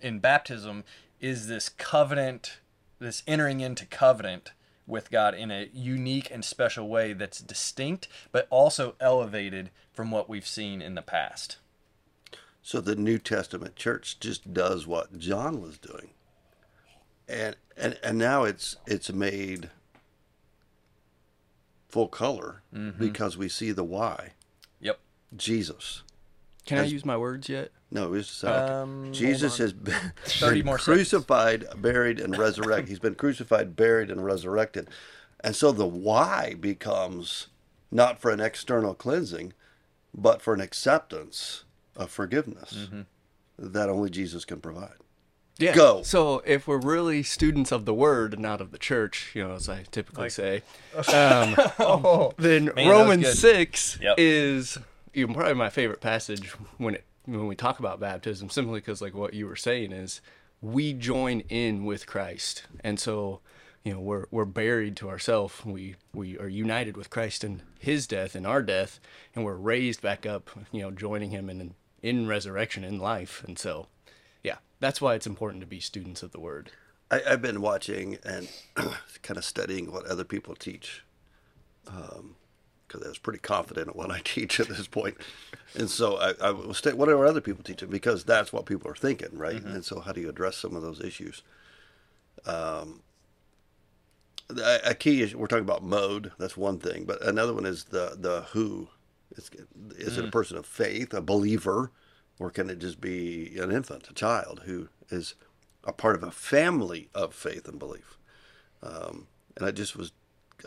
in 0.00 0.20
baptism 0.20 0.84
is 1.20 1.48
this 1.48 1.68
covenant, 1.68 2.60
this 2.98 3.22
entering 3.26 3.60
into 3.60 3.84
covenant 3.84 4.52
with 4.90 5.10
God 5.10 5.34
in 5.34 5.50
a 5.50 5.70
unique 5.72 6.30
and 6.30 6.44
special 6.44 6.88
way 6.88 7.12
that's 7.12 7.40
distinct, 7.40 8.08
but 8.32 8.46
also 8.50 8.94
elevated 9.00 9.70
from 9.92 10.10
what 10.10 10.28
we've 10.28 10.46
seen 10.46 10.82
in 10.82 10.94
the 10.94 11.02
past. 11.02 11.56
So 12.62 12.80
the 12.80 12.96
New 12.96 13.18
Testament 13.18 13.76
church 13.76 14.20
just 14.20 14.52
does 14.52 14.86
what 14.86 15.18
John 15.18 15.60
was 15.60 15.78
doing. 15.78 16.10
And 17.28 17.56
and 17.76 17.98
and 18.02 18.18
now 18.18 18.44
it's 18.44 18.76
it's 18.86 19.12
made 19.12 19.70
full 21.88 22.08
color 22.08 22.62
mm-hmm. 22.74 22.98
because 22.98 23.36
we 23.36 23.48
see 23.48 23.72
the 23.72 23.84
why. 23.84 24.30
Yep. 24.80 24.98
Jesus. 25.36 26.02
Can 26.66 26.78
I 26.78 26.84
use 26.84 27.04
my 27.04 27.16
words 27.16 27.48
yet? 27.48 27.70
No, 27.92 28.14
it's 28.14 28.44
uh, 28.44 28.82
Um, 28.84 29.12
Jesus 29.12 29.58
has 29.58 29.72
been, 29.72 30.12
been 30.40 30.64
more 30.64 30.78
seconds. 30.78 30.84
crucified, 30.84 31.64
buried, 31.76 32.20
and 32.20 32.36
resurrected. 32.38 32.88
He's 32.88 32.98
been 33.00 33.16
crucified, 33.16 33.74
buried, 33.74 34.10
and 34.10 34.24
resurrected. 34.24 34.88
And 35.42 35.56
so 35.56 35.72
the 35.72 35.86
why 35.86 36.54
becomes 36.60 37.48
not 37.90 38.20
for 38.20 38.30
an 38.30 38.38
external 38.40 38.94
cleansing, 38.94 39.54
but 40.14 40.40
for 40.40 40.54
an 40.54 40.60
acceptance 40.60 41.64
of 41.96 42.10
forgiveness 42.10 42.72
Mm-hmm. 42.90 43.00
that 43.58 43.88
only 43.88 44.10
Jesus 44.10 44.44
can 44.44 44.60
provide. 44.60 44.94
Yeah. 45.58 45.74
Go. 45.74 46.02
So 46.02 46.42
if 46.46 46.66
we're 46.68 46.78
really 46.78 47.22
students 47.22 47.70
of 47.72 47.84
the 47.84 47.92
word 47.92 48.32
and 48.34 48.42
not 48.42 48.60
of 48.60 48.70
the 48.70 48.78
church, 48.78 49.32
you 49.34 49.42
know, 49.46 49.54
as 49.54 49.68
I 49.68 49.82
typically 49.90 50.24
Like- 50.24 50.30
say, 50.30 50.62
um, 51.12 51.54
Oh, 51.78 52.32
then 52.38 52.66
that 52.66 52.76
was 52.76 52.86
Romans 52.86 53.38
six 53.38 53.98
Yep. 54.00 54.14
is 54.18 54.78
even 55.12 55.34
probably 55.34 55.54
my 55.54 55.68
favorite 55.68 56.00
passage 56.00 56.48
when 56.78 56.94
it 56.94 57.04
when 57.30 57.46
we 57.46 57.56
talk 57.56 57.78
about 57.78 58.00
baptism, 58.00 58.50
simply 58.50 58.80
because 58.80 59.00
like 59.00 59.14
what 59.14 59.34
you 59.34 59.46
were 59.46 59.56
saying 59.56 59.92
is 59.92 60.20
we 60.60 60.92
join 60.92 61.40
in 61.48 61.84
with 61.84 62.06
Christ, 62.06 62.64
and 62.82 62.98
so 62.98 63.40
you 63.84 63.94
know 63.94 64.00
we're 64.00 64.26
we're 64.30 64.44
buried 64.44 64.96
to 64.96 65.08
ourselves. 65.08 65.64
We 65.64 65.96
we 66.12 66.38
are 66.38 66.48
united 66.48 66.96
with 66.96 67.10
Christ 67.10 67.44
in 67.44 67.62
His 67.78 68.06
death 68.06 68.34
and 68.34 68.46
our 68.46 68.62
death, 68.62 69.00
and 69.34 69.44
we're 69.44 69.54
raised 69.54 70.02
back 70.02 70.26
up. 70.26 70.50
You 70.72 70.82
know, 70.82 70.90
joining 70.90 71.30
Him 71.30 71.48
in 71.48 71.74
in 72.02 72.26
resurrection 72.26 72.84
in 72.84 72.98
life, 72.98 73.44
and 73.46 73.58
so 73.58 73.86
yeah, 74.42 74.56
that's 74.80 75.00
why 75.00 75.14
it's 75.14 75.26
important 75.26 75.60
to 75.60 75.66
be 75.66 75.80
students 75.80 76.22
of 76.22 76.32
the 76.32 76.40
Word. 76.40 76.70
I, 77.10 77.22
I've 77.28 77.42
been 77.42 77.60
watching 77.60 78.18
and 78.24 78.48
kind 79.22 79.38
of 79.38 79.44
studying 79.44 79.92
what 79.92 80.06
other 80.06 80.24
people 80.24 80.54
teach 80.54 81.02
um, 81.86 82.36
because 82.90 83.06
I 83.06 83.08
was 83.08 83.18
pretty 83.18 83.38
confident 83.38 83.88
in 83.88 83.94
what 83.94 84.10
I 84.10 84.20
teach 84.24 84.58
at 84.58 84.68
this 84.68 84.88
point. 84.88 85.16
And 85.76 85.88
so 85.88 86.16
I, 86.16 86.34
I 86.40 86.50
was 86.50 86.78
sta- 86.78 86.96
what 86.96 87.08
are 87.08 87.24
other 87.24 87.40
people 87.40 87.62
teaching 87.62 87.88
because 87.88 88.24
that's 88.24 88.52
what 88.52 88.66
people 88.66 88.90
are 88.90 88.96
thinking, 88.96 89.28
right? 89.32 89.62
And 89.62 89.84
so 89.84 90.00
how 90.00 90.12
do 90.12 90.20
you 90.20 90.28
address 90.28 90.56
some 90.56 90.74
of 90.74 90.82
those 90.82 91.00
issues? 91.00 91.42
Um, 92.46 93.02
the- 94.48 94.80
a 94.88 94.94
key 94.94 95.22
is 95.22 95.34
we're 95.34 95.46
talking 95.46 95.64
about 95.64 95.84
mode. 95.84 96.32
That's 96.38 96.56
one 96.56 96.78
thing, 96.78 97.04
but 97.04 97.22
another 97.24 97.54
one 97.54 97.66
is 97.66 97.84
the 97.84 98.16
the 98.18 98.42
who. 98.52 98.88
Is, 99.36 99.48
is 99.96 100.18
it 100.18 100.24
a 100.24 100.30
person 100.30 100.56
of 100.56 100.66
faith, 100.66 101.14
a 101.14 101.20
believer, 101.20 101.92
or 102.40 102.50
can 102.50 102.68
it 102.68 102.80
just 102.80 103.00
be 103.00 103.56
an 103.60 103.70
infant, 103.70 104.08
a 104.10 104.12
child 104.12 104.62
who 104.64 104.88
is 105.08 105.34
a 105.84 105.92
part 105.92 106.16
of 106.16 106.24
a 106.24 106.32
family 106.32 107.08
of 107.14 107.32
faith 107.32 107.68
and 107.68 107.78
belief? 107.78 108.18
Um, 108.82 109.28
and 109.56 109.64
I 109.64 109.70
just 109.70 109.96
was, 109.96 110.10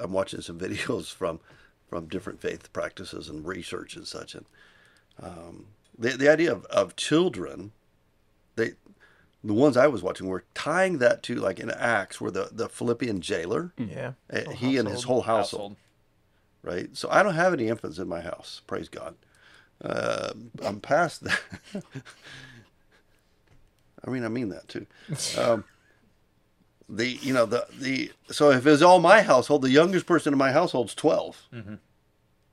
I'm 0.02 0.14
watching 0.14 0.40
some 0.40 0.58
videos 0.66 1.12
from 1.12 1.42
from 1.90 2.08
different 2.08 2.42
faith 2.42 2.72
practices 2.74 3.30
and 3.30 3.46
research 3.46 3.96
and 3.96 4.08
such, 4.08 4.36
and 4.36 4.46
um, 5.22 5.68
the 5.98 6.12
the 6.12 6.30
idea 6.30 6.52
of, 6.52 6.66
of 6.66 6.96
children, 6.96 7.72
they 8.56 8.74
the 9.44 9.54
ones 9.54 9.76
I 9.76 9.88
was 9.88 10.02
watching 10.02 10.28
were 10.28 10.46
tying 10.54 11.00
that 11.00 11.22
to 11.24 11.36
like 11.36 11.60
in 11.60 11.70
Acts, 11.70 12.22
where 12.22 12.32
the 12.32 12.50
the 12.52 12.70
Philippian 12.70 13.22
jailer, 13.22 13.74
yeah. 13.78 14.14
uh, 14.32 14.44
Whole 14.46 14.54
he 14.56 14.78
and 14.78 14.88
his 14.88 15.00
household. 15.00 15.26
whole 15.26 15.36
household, 15.36 15.76
right? 16.62 16.96
So 16.96 17.10
I 17.12 17.24
don't 17.24 17.36
have 17.36 17.54
any 17.54 17.68
infants 17.68 17.98
in 18.00 18.08
my 18.08 18.22
house, 18.22 18.62
praise 18.68 18.90
God. 18.90 19.16
Uh, 19.84 20.32
I'm 20.64 20.80
past 20.80 21.24
that. 21.26 21.42
I 24.06 24.10
mean, 24.10 24.24
I 24.24 24.30
mean 24.30 24.50
that 24.50 24.68
too. 24.68 24.86
Um, 25.38 25.64
the 26.90 27.08
you 27.08 27.34
know 27.34 27.46
the 27.46 27.66
the 27.80 28.12
so 28.30 28.52
if 28.52 28.66
it's 28.68 28.82
all 28.82 29.00
my 29.00 29.22
household, 29.22 29.62
the 29.62 29.70
youngest 29.72 30.06
person 30.06 30.34
in 30.34 30.38
my 30.38 30.52
household's 30.52 30.94
12 30.96 31.48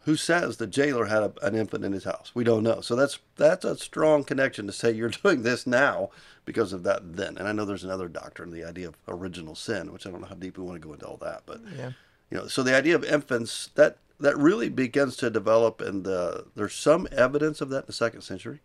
Who 0.05 0.16
says 0.16 0.57
the 0.57 0.66
jailer 0.66 1.07
had 1.07 1.23
a, 1.23 1.33
an 1.43 1.55
infant 1.55 1.85
in 1.85 1.93
his 1.93 2.05
house? 2.05 2.33
We 2.35 2.43
don't 2.45 2.62
know. 2.62 2.81
So 2.81 2.97
that's 2.97 3.19
that's 3.37 3.64
a 3.64 3.77
strong 3.77 4.25
connection 4.25 4.66
to 4.66 4.73
say 4.73 4.93
you're 4.93 5.09
doing 5.23 5.43
this 5.43 5.66
now 5.66 6.11
because 6.47 6.73
of 6.73 6.83
that 6.85 7.16
then. 7.16 7.37
And 7.37 7.47
I 7.47 7.53
know 7.53 7.64
there's 7.66 7.85
another 7.85 8.09
doctrine, 8.09 8.51
the 8.51 8.64
idea 8.64 8.88
of 8.88 8.97
original 9.07 9.55
sin, 9.55 9.93
which 9.93 10.07
I 10.07 10.11
don't 10.11 10.23
know 10.23 10.27
how 10.27 10.35
deep 10.37 10.57
we 10.57 10.64
want 10.64 10.81
to 10.81 10.87
go 10.88 10.95
into 10.95 11.07
all 11.07 11.19
that, 11.19 11.43
but 11.45 11.61
Yeah. 11.77 11.93
you 12.31 12.38
know 12.38 12.47
so 12.49 12.62
the 12.62 12.75
idea 12.77 12.95
of 12.95 13.05
infants 13.05 13.71
that 13.75 13.99
that 14.19 14.37
really 14.38 14.69
begins 14.69 15.16
to 15.16 15.31
develop 15.31 15.81
and 15.81 16.05
the, 16.05 16.45
there's 16.55 16.75
some 16.75 17.09
evidence 17.12 17.61
of 17.62 17.69
that 17.71 17.81
in 17.85 17.87
the 17.87 17.93
second 17.93 18.21
century 18.23 18.61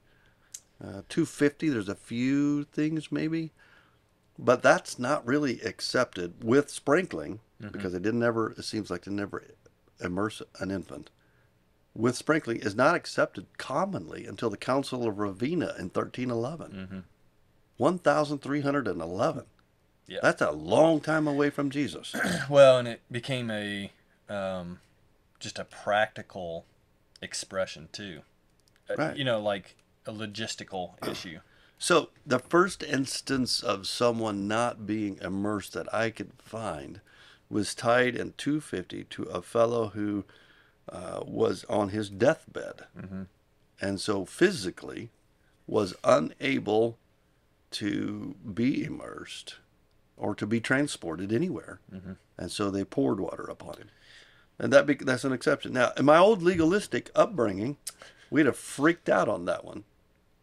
uh, 0.83 1.01
250 1.07 1.69
there's 1.69 1.87
a 1.89 1.95
few 1.95 2.65
things 2.65 3.09
maybe 3.11 3.51
but 4.37 4.61
that's 4.61 4.97
not 4.99 5.25
really 5.25 5.61
accepted 5.61 6.43
with 6.43 6.69
sprinkling 6.69 7.39
because 7.71 7.93
it 7.93 8.03
didn't 8.03 8.21
ever 8.23 8.51
it 8.57 8.63
seems 8.63 8.89
like 8.91 9.03
they 9.05 9.11
never 9.11 9.43
immerse 9.99 10.41
an 10.59 10.69
infant 10.71 11.09
with 11.95 12.15
sprinkling 12.15 12.57
is 12.57 12.75
not 12.75 12.95
accepted 12.95 13.45
commonly 13.57 14.25
until 14.27 14.49
the 14.49 14.57
council 14.57 15.07
of 15.07 15.17
ravenna 15.17 15.73
in 15.79 15.85
1311 15.89 17.05
1311 17.77 19.45
Yeah. 20.07 20.19
that's 20.21 20.41
a 20.41 20.51
long 20.51 21.01
time 21.01 21.27
away 21.27 21.49
from 21.49 21.69
jesus 21.69 22.13
Well, 22.49 22.77
and 22.77 22.87
it 22.87 23.01
became 23.11 23.49
a 23.49 23.91
um, 24.29 24.79
just 25.39 25.59
a 25.59 25.65
practical 25.65 26.65
expression 27.21 27.89
too. 27.91 28.21
Uh, 28.89 28.95
Right. 28.97 29.17
You 29.17 29.23
know, 29.23 29.39
like 29.39 29.75
a 30.05 30.11
logistical 30.11 30.93
issue. 31.09 31.39
So 31.77 32.09
the 32.25 32.39
first 32.39 32.83
instance 32.83 33.61
of 33.61 33.85
someone 33.87 34.47
not 34.47 34.85
being 34.87 35.17
immersed 35.21 35.73
that 35.73 35.93
I 35.93 36.09
could 36.09 36.31
find 36.39 37.01
was 37.49 37.75
tied 37.75 38.15
in 38.15 38.33
250 38.37 39.03
to 39.03 39.23
a 39.23 39.41
fellow 39.41 39.89
who 39.89 40.23
uh, 40.89 41.21
was 41.25 41.63
on 41.69 41.89
his 41.89 42.09
deathbed, 42.09 42.85
and 43.81 43.99
so 44.01 44.25
physically 44.25 45.09
was 45.67 45.93
unable 46.03 46.97
to 47.71 48.35
be 48.53 48.83
immersed 48.85 49.55
or 50.17 50.33
to 50.35 50.47
be 50.47 50.59
transported 50.61 51.31
anywhere, 51.33 51.79
and 52.37 52.51
so 52.51 52.71
they 52.71 52.83
poured 52.85 53.19
water 53.19 53.43
upon 53.43 53.77
him, 53.77 53.89
and 54.57 54.71
that 54.71 54.85
be- 54.85 54.93
that's 54.95 55.25
an 55.25 55.33
exception. 55.33 55.73
Now, 55.73 55.91
in 55.97 56.05
my 56.05 56.17
old 56.17 56.41
legalistic 56.41 57.11
upbringing, 57.15 57.77
we'd 58.31 58.45
have 58.45 58.57
freaked 58.57 59.09
out 59.09 59.27
on 59.27 59.45
that 59.45 59.65
one. 59.65 59.83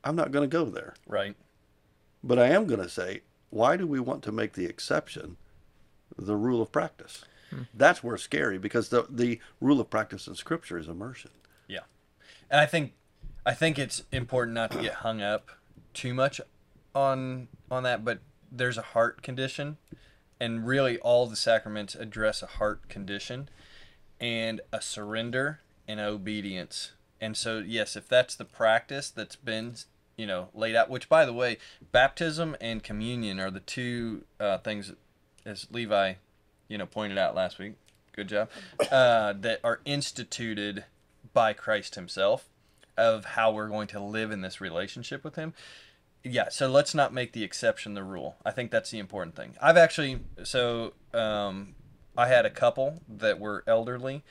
I'm 0.04 0.16
not 0.16 0.32
going 0.32 0.48
to 0.48 0.52
go 0.56 0.64
there. 0.64 0.94
Right. 1.06 1.36
But 2.24 2.38
I 2.38 2.48
am 2.48 2.66
going 2.66 2.80
to 2.80 2.88
say, 2.88 3.22
why 3.50 3.76
do 3.76 3.86
we 3.86 4.00
want 4.00 4.22
to 4.24 4.32
make 4.32 4.54
the 4.54 4.64
exception 4.66 5.36
the 6.16 6.36
rule 6.36 6.62
of 6.62 6.72
practice? 6.72 7.24
Hmm. 7.50 7.62
That's 7.74 8.02
where 8.02 8.14
it's 8.14 8.24
scary 8.24 8.58
because 8.58 8.88
the 8.88 9.06
the 9.10 9.38
rule 9.60 9.80
of 9.80 9.90
practice 9.90 10.26
in 10.26 10.34
Scripture 10.34 10.78
is 10.78 10.88
immersion. 10.88 11.30
Yeah, 11.68 11.80
and 12.50 12.60
I 12.60 12.66
think 12.66 12.94
I 13.44 13.52
think 13.52 13.78
it's 13.78 14.04
important 14.10 14.54
not 14.54 14.70
to 14.72 14.78
get 14.78 14.94
hung 14.94 15.20
up 15.20 15.50
too 15.92 16.14
much 16.14 16.40
on 16.94 17.48
on 17.70 17.82
that, 17.82 18.04
but 18.04 18.20
there's 18.50 18.78
a 18.78 18.82
heart 18.82 19.22
condition, 19.22 19.76
and 20.40 20.66
really 20.66 20.98
all 20.98 21.26
the 21.26 21.36
sacraments 21.36 21.94
address 21.94 22.42
a 22.42 22.46
heart 22.46 22.88
condition, 22.88 23.50
and 24.18 24.60
a 24.72 24.80
surrender 24.80 25.60
and 25.86 26.00
obedience. 26.00 26.92
And 27.22 27.36
so, 27.36 27.62
yes, 27.64 27.94
if 27.94 28.08
that's 28.08 28.34
the 28.34 28.44
practice 28.44 29.08
that's 29.08 29.36
been 29.36 29.76
you 30.16 30.26
know 30.26 30.48
laid 30.52 30.74
out, 30.74 30.90
which 30.90 31.08
by 31.08 31.24
the 31.24 31.32
way, 31.32 31.56
baptism 31.92 32.56
and 32.60 32.82
communion 32.82 33.38
are 33.38 33.50
the 33.50 33.60
two 33.60 34.24
uh, 34.40 34.58
things, 34.58 34.92
as 35.46 35.68
Levi, 35.70 36.14
you 36.66 36.76
know, 36.76 36.84
pointed 36.84 37.16
out 37.16 37.36
last 37.36 37.60
week. 37.60 37.74
Good 38.14 38.28
job. 38.28 38.50
Uh, 38.90 39.34
that 39.34 39.60
are 39.62 39.80
instituted 39.84 40.84
by 41.32 41.52
Christ 41.52 41.94
Himself 41.94 42.48
of 42.98 43.24
how 43.24 43.52
we're 43.52 43.68
going 43.68 43.86
to 43.88 44.00
live 44.00 44.32
in 44.32 44.40
this 44.40 44.60
relationship 44.60 45.22
with 45.22 45.36
Him. 45.36 45.54
Yeah, 46.24 46.48
so 46.50 46.68
let's 46.68 46.92
not 46.92 47.14
make 47.14 47.32
the 47.32 47.44
exception 47.44 47.94
the 47.94 48.02
rule. 48.02 48.34
I 48.44 48.50
think 48.50 48.72
that's 48.72 48.90
the 48.90 48.98
important 48.98 49.36
thing. 49.36 49.54
I've 49.62 49.76
actually 49.76 50.18
so 50.42 50.94
um, 51.14 51.76
I 52.18 52.26
had 52.26 52.44
a 52.46 52.50
couple 52.50 53.00
that 53.08 53.38
were 53.38 53.62
elderly, 53.68 54.24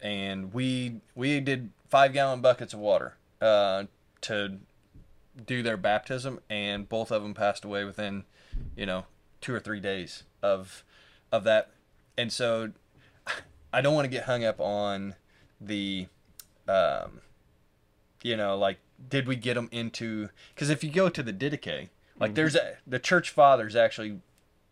and 0.00 0.54
we 0.54 1.02
we 1.14 1.38
did 1.38 1.70
five 1.92 2.14
gallon 2.14 2.40
buckets 2.40 2.72
of 2.72 2.80
water 2.80 3.18
uh, 3.42 3.84
to 4.22 4.56
do 5.46 5.62
their 5.62 5.76
baptism, 5.76 6.40
and 6.48 6.88
both 6.88 7.12
of 7.12 7.22
them 7.22 7.34
passed 7.34 7.66
away 7.66 7.84
within, 7.84 8.24
you 8.74 8.86
know, 8.86 9.04
two 9.42 9.54
or 9.54 9.60
three 9.60 9.78
days 9.78 10.22
of 10.42 10.84
of 11.30 11.44
that. 11.44 11.70
And 12.16 12.32
so, 12.32 12.72
I 13.74 13.82
don't 13.82 13.94
want 13.94 14.06
to 14.06 14.10
get 14.10 14.24
hung 14.24 14.42
up 14.42 14.58
on 14.58 15.16
the, 15.60 16.06
um, 16.66 17.20
you 18.22 18.38
know, 18.38 18.56
like 18.56 18.78
did 19.10 19.26
we 19.26 19.36
get 19.36 19.54
them 19.54 19.68
into? 19.70 20.30
Because 20.54 20.70
if 20.70 20.82
you 20.82 20.90
go 20.90 21.10
to 21.10 21.22
the 21.22 21.32
Didache, 21.32 21.90
like 22.18 22.34
there's 22.34 22.56
a, 22.56 22.78
the 22.86 22.98
church 22.98 23.28
fathers 23.28 23.76
actually 23.76 24.20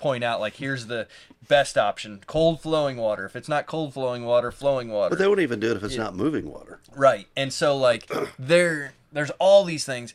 point 0.01 0.25
out 0.25 0.41
like 0.41 0.55
here's 0.55 0.87
the 0.87 1.07
best 1.47 1.77
option 1.77 2.21
cold 2.27 2.61
flowing 2.61 2.97
water 2.97 3.27
if 3.27 3.37
it's 3.37 3.49
not 3.49 3.67
cold 3.67 3.93
flowing 3.93 4.25
water 4.25 4.51
flowing 4.51 4.89
water 4.89 5.11
But 5.11 5.19
they 5.19 5.29
won't 5.29 5.41
even 5.41 5.61
do 5.61 5.71
it 5.71 5.77
if 5.77 5.85
it's 5.85 5.97
not 5.97 6.17
moving 6.17 6.51
water. 6.51 6.81
Right. 6.97 7.29
And 7.37 7.53
so 7.53 7.77
like 7.77 8.11
there 8.39 8.95
there's 9.13 9.31
all 9.33 9.65
these 9.65 9.85
things. 9.85 10.15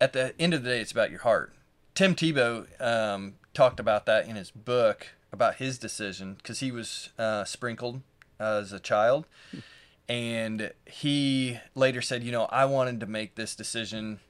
At 0.00 0.12
the 0.12 0.34
end 0.38 0.52
of 0.52 0.62
the 0.62 0.70
day, 0.70 0.80
it's 0.80 0.92
about 0.92 1.10
your 1.10 1.20
heart. 1.20 1.54
Tim 1.94 2.14
Tebow 2.14 2.66
um, 2.80 3.34
talked 3.54 3.80
about 3.80 4.04
that 4.06 4.28
in 4.28 4.36
his 4.36 4.50
book 4.50 5.08
about 5.32 5.56
his 5.56 5.78
decision 5.78 6.34
because 6.34 6.60
he 6.60 6.70
was 6.70 7.08
uh, 7.18 7.44
sprinkled 7.44 8.02
uh, 8.38 8.60
as 8.60 8.72
a 8.72 8.78
child, 8.78 9.26
and 10.08 10.72
he 10.84 11.58
later 11.74 12.02
said, 12.02 12.22
you 12.22 12.30
know, 12.30 12.44
I 12.44 12.66
wanted 12.66 13.00
to 13.00 13.06
make 13.06 13.34
this 13.34 13.56
decision 13.56 14.20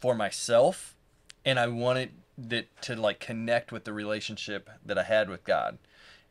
for 0.00 0.14
myself, 0.14 0.94
and 1.44 1.58
I 1.60 1.66
wanted 1.66 2.12
that 2.48 2.82
to 2.82 2.96
like 2.96 3.20
connect 3.20 3.72
with 3.72 3.84
the 3.84 3.92
relationship 3.92 4.70
that 4.84 4.98
I 4.98 5.04
had 5.04 5.28
with 5.28 5.44
God. 5.44 5.78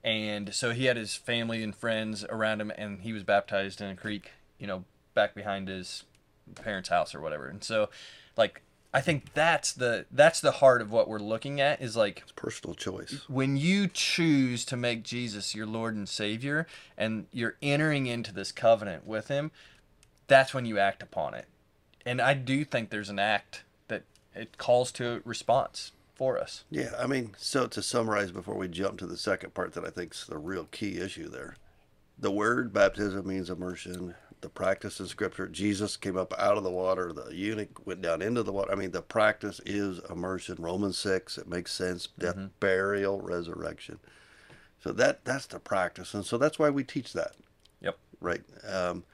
And 0.04 0.54
so 0.54 0.72
he 0.72 0.86
had 0.86 0.98
his 0.98 1.16
family 1.16 1.62
and 1.62 1.76
friends 1.76 2.24
around 2.30 2.62
him, 2.62 2.72
and 2.78 3.02
he 3.02 3.12
was 3.12 3.24
baptized 3.24 3.82
in 3.82 3.90
a 3.90 3.96
creek, 3.96 4.32
you 4.58 4.66
know, 4.66 4.86
back 5.14 5.36
behind 5.36 5.68
his 5.68 6.04
parents' 6.56 6.90
house 6.90 7.14
or 7.14 7.20
whatever. 7.20 7.48
And 7.48 7.64
so, 7.64 7.90
like, 8.38 8.62
I 8.94 9.02
think 9.02 9.34
that's 9.34 9.74
the 9.74 10.06
that's 10.10 10.40
the 10.42 10.52
heart 10.52 10.82
of 10.82 10.92
what 10.92 11.08
we're 11.08 11.20
looking 11.20 11.60
at 11.62 11.82
is 11.82 11.96
like 11.96 12.24
Personal 12.36 12.74
choice. 12.74 13.26
when 13.28 13.58
you 13.58 13.88
choose 13.88 14.66
to 14.66 14.78
make 14.78 15.04
Jesus 15.04 15.54
your 15.54 15.68
Lord 15.68 15.96
and 15.96 16.08
Savior, 16.08 16.66
and 16.98 17.28
you're 17.32 17.58
entering 17.62 18.08
into 18.08 18.34
this 18.34 18.52
covenant 18.52 19.06
with 19.06 19.28
Him, 19.28 19.52
that's 20.28 20.54
when 20.54 20.66
you 20.66 20.80
act 20.80 21.04
upon 21.04 21.34
it. 21.34 21.46
And 22.06 22.22
I 22.22 22.34
do 22.34 22.64
think 22.64 22.90
there's 22.90 23.10
an 23.10 23.20
act 23.20 23.64
that 23.90 24.04
it 24.34 24.58
calls 24.58 24.92
to 24.94 25.18
a 25.18 25.20
response 25.26 25.92
for 26.20 26.38
us. 26.38 26.66
Yeah, 26.70 26.92
I 27.00 27.08
mean, 27.08 27.34
so 27.38 27.66
to 27.68 27.82
summarize 27.82 28.34
before 28.34 28.56
we 28.58 28.68
jump 28.68 29.00
to 29.00 29.08
the 29.08 29.16
second 29.16 29.54
part 29.54 29.72
that 29.72 29.86
I 29.86 29.90
think 29.90 30.14
is 30.14 30.26
the 30.28 30.38
real 30.38 30.66
key 30.66 31.00
issue 31.00 31.30
there. 31.30 31.56
The 32.18 32.30
word 32.30 32.74
baptism 32.74 33.26
means 33.26 33.50
immersion. 33.50 34.16
The 34.42 34.50
practice 34.50 35.00
in 35.00 35.08
scripture, 35.08 35.48
Jesus 35.48 35.96
came 35.96 36.18
up 36.18 36.34
out 36.38 36.58
of 36.58 36.66
the 36.66 36.70
water, 36.72 37.14
the 37.14 37.34
eunuch 37.34 37.86
went 37.88 38.02
down 38.02 38.22
into 38.22 38.44
the 38.44 38.52
water. 38.52 38.70
I 38.70 38.76
mean, 38.76 38.92
the 38.92 39.02
practice 39.02 39.62
is 39.66 40.02
immersion. 40.10 40.58
Romans 40.60 40.98
6, 40.98 41.38
it 41.38 41.48
makes 41.48 41.72
sense. 41.74 42.10
Death, 42.20 42.36
burial, 42.60 43.22
resurrection. 43.22 44.00
So 44.84 44.92
that 44.92 45.24
that's 45.24 45.46
the 45.46 45.60
practice. 45.60 46.14
And 46.14 46.26
so 46.26 46.38
that's 46.38 46.60
why 46.60 46.70
we 46.70 46.84
teach 46.84 47.14
that. 47.14 47.32
Yep. 47.80 47.98
right? 48.20 48.42
Um, 48.70 49.06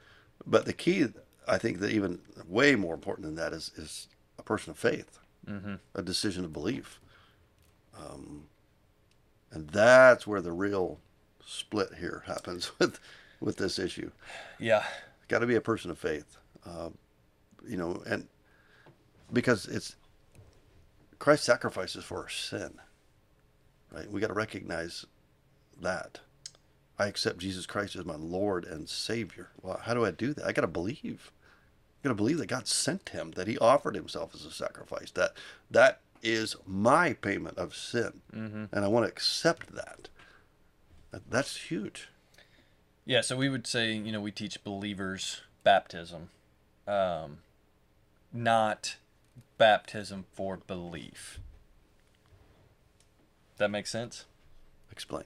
but 0.44 0.64
the 0.66 0.72
key, 0.72 1.06
I 1.46 1.58
think, 1.58 1.78
that 1.78 1.92
even 1.92 2.18
way 2.48 2.74
more 2.74 2.94
important 2.94 3.26
than 3.26 3.36
that 3.36 3.52
is 3.52 3.70
is 3.76 4.08
a 4.40 4.42
person 4.42 4.72
of 4.72 4.78
faith, 4.78 5.20
mm-hmm. 5.48 5.74
a 5.94 6.02
decision 6.02 6.44
of 6.44 6.52
belief, 6.52 7.00
um, 7.98 8.44
and 9.50 9.68
that's 9.68 10.26
where 10.26 10.40
the 10.40 10.52
real 10.52 10.98
split 11.44 11.94
here 11.98 12.24
happens 12.26 12.72
with 12.78 12.98
with 13.40 13.56
this 13.56 13.78
issue. 13.78 14.10
Yeah. 14.58 14.84
Got 15.28 15.40
to 15.40 15.46
be 15.46 15.56
a 15.56 15.60
person 15.60 15.90
of 15.90 15.98
faith, 15.98 16.36
um, 16.64 16.96
you 17.66 17.76
know, 17.76 18.02
and 18.06 18.28
because 19.32 19.66
it's 19.66 19.96
Christ 21.18 21.44
sacrifices 21.44 22.04
for 22.04 22.22
our 22.22 22.28
sin, 22.28 22.74
right? 23.92 24.10
We 24.10 24.20
got 24.20 24.28
to 24.28 24.34
recognize 24.34 25.04
that. 25.80 26.20
I 26.98 27.06
accept 27.08 27.38
Jesus 27.38 27.66
Christ 27.66 27.94
as 27.96 28.06
my 28.06 28.14
Lord 28.14 28.64
and 28.64 28.88
Savior. 28.88 29.50
Well, 29.60 29.80
how 29.82 29.92
do 29.92 30.04
I 30.04 30.10
do 30.10 30.32
that? 30.32 30.46
I 30.46 30.52
got 30.52 30.62
to 30.62 30.66
believe. 30.66 31.30
Got 32.06 32.10
to 32.10 32.14
believe 32.14 32.38
that 32.38 32.46
God 32.46 32.68
sent 32.68 33.08
him, 33.08 33.32
that 33.32 33.48
he 33.48 33.58
offered 33.58 33.96
himself 33.96 34.32
as 34.32 34.44
a 34.44 34.52
sacrifice. 34.52 35.10
That 35.10 35.32
that 35.72 36.02
is 36.22 36.54
my 36.64 37.14
payment 37.14 37.58
of 37.58 37.74
sin, 37.74 38.22
and 38.32 38.68
I 38.72 38.86
want 38.86 39.06
to 39.06 39.10
accept 39.10 39.74
that. 39.74 40.08
That- 41.10 41.28
That's 41.28 41.56
huge. 41.56 42.06
Yeah, 43.04 43.22
so 43.22 43.36
we 43.36 43.48
would 43.48 43.66
say, 43.66 43.92
you 43.92 44.12
know, 44.12 44.20
we 44.20 44.30
teach 44.30 44.62
believers 44.62 45.40
baptism, 45.64 46.30
um, 46.86 47.38
not 48.32 48.98
baptism 49.58 50.26
for 50.32 50.58
belief. 50.58 51.40
That 53.56 53.72
makes 53.72 53.90
sense? 53.90 54.26
Explain. 54.92 55.24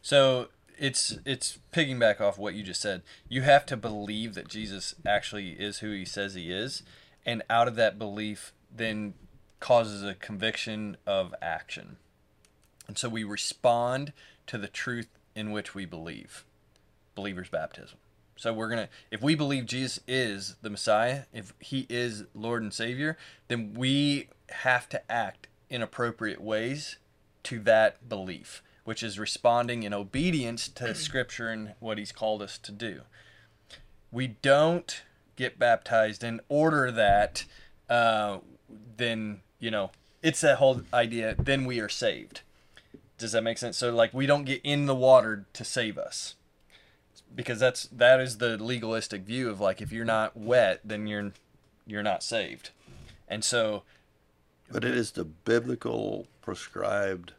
So 0.00 0.46
it's 0.80 1.18
it's 1.24 1.58
piggyback 1.72 2.20
off 2.20 2.38
what 2.38 2.54
you 2.54 2.62
just 2.62 2.80
said. 2.80 3.02
You 3.28 3.42
have 3.42 3.66
to 3.66 3.76
believe 3.76 4.34
that 4.34 4.48
Jesus 4.48 4.94
actually 5.06 5.50
is 5.50 5.78
who 5.78 5.92
he 5.92 6.04
says 6.04 6.34
he 6.34 6.50
is, 6.50 6.82
and 7.24 7.42
out 7.48 7.68
of 7.68 7.76
that 7.76 7.98
belief 7.98 8.52
then 8.74 9.14
causes 9.60 10.02
a 10.02 10.14
conviction 10.14 10.96
of 11.06 11.34
action. 11.42 11.96
And 12.88 12.96
so 12.96 13.08
we 13.08 13.22
respond 13.22 14.12
to 14.46 14.58
the 14.58 14.68
truth 14.68 15.08
in 15.36 15.52
which 15.52 15.74
we 15.74 15.84
believe. 15.84 16.44
Believer's 17.14 17.50
baptism. 17.50 17.98
So 18.36 18.54
we're 18.54 18.68
going 18.68 18.86
to 18.86 18.88
if 19.10 19.20
we 19.20 19.34
believe 19.34 19.66
Jesus 19.66 20.00
is 20.08 20.56
the 20.62 20.70
Messiah, 20.70 21.24
if 21.32 21.52
he 21.60 21.86
is 21.90 22.24
Lord 22.34 22.62
and 22.62 22.72
Savior, 22.72 23.18
then 23.48 23.74
we 23.74 24.28
have 24.48 24.88
to 24.88 25.12
act 25.12 25.46
in 25.68 25.82
appropriate 25.82 26.40
ways 26.40 26.96
to 27.44 27.60
that 27.60 28.08
belief, 28.08 28.62
which 28.90 29.04
is 29.04 29.20
responding 29.20 29.84
in 29.84 29.94
obedience 29.94 30.66
to 30.66 30.96
Scripture 30.96 31.48
and 31.48 31.74
what 31.78 31.96
He's 31.96 32.10
called 32.10 32.42
us 32.42 32.58
to 32.58 32.72
do. 32.72 33.02
We 34.10 34.26
don't 34.42 35.02
get 35.36 35.60
baptized 35.60 36.24
in 36.24 36.40
order 36.48 36.90
that, 36.90 37.44
uh, 37.88 38.38
then, 38.96 39.42
you 39.60 39.70
know, 39.70 39.92
it's 40.22 40.40
that 40.40 40.58
whole 40.58 40.82
idea, 40.92 41.36
then 41.38 41.66
we 41.66 41.78
are 41.78 41.88
saved. 41.88 42.40
Does 43.16 43.30
that 43.30 43.44
make 43.44 43.58
sense? 43.58 43.78
So, 43.78 43.94
like, 43.94 44.12
we 44.12 44.26
don't 44.26 44.42
get 44.42 44.60
in 44.64 44.86
the 44.86 44.94
water 44.96 45.44
to 45.52 45.64
save 45.64 45.96
us. 45.96 46.34
Because 47.32 47.60
that's 47.60 47.84
that 47.92 48.18
is 48.18 48.38
the 48.38 48.60
legalistic 48.60 49.22
view 49.22 49.50
of 49.50 49.60
like 49.60 49.80
if 49.80 49.92
you're 49.92 50.04
not 50.04 50.36
wet 50.36 50.80
then 50.84 51.06
you're 51.06 51.32
you're 51.86 52.02
not 52.02 52.24
saved. 52.24 52.70
And 53.28 53.44
so 53.44 53.84
But 54.68 54.82
it 54.82 54.96
is 54.96 55.12
the 55.12 55.24
biblical 55.24 56.26
prescribed. 56.42 57.34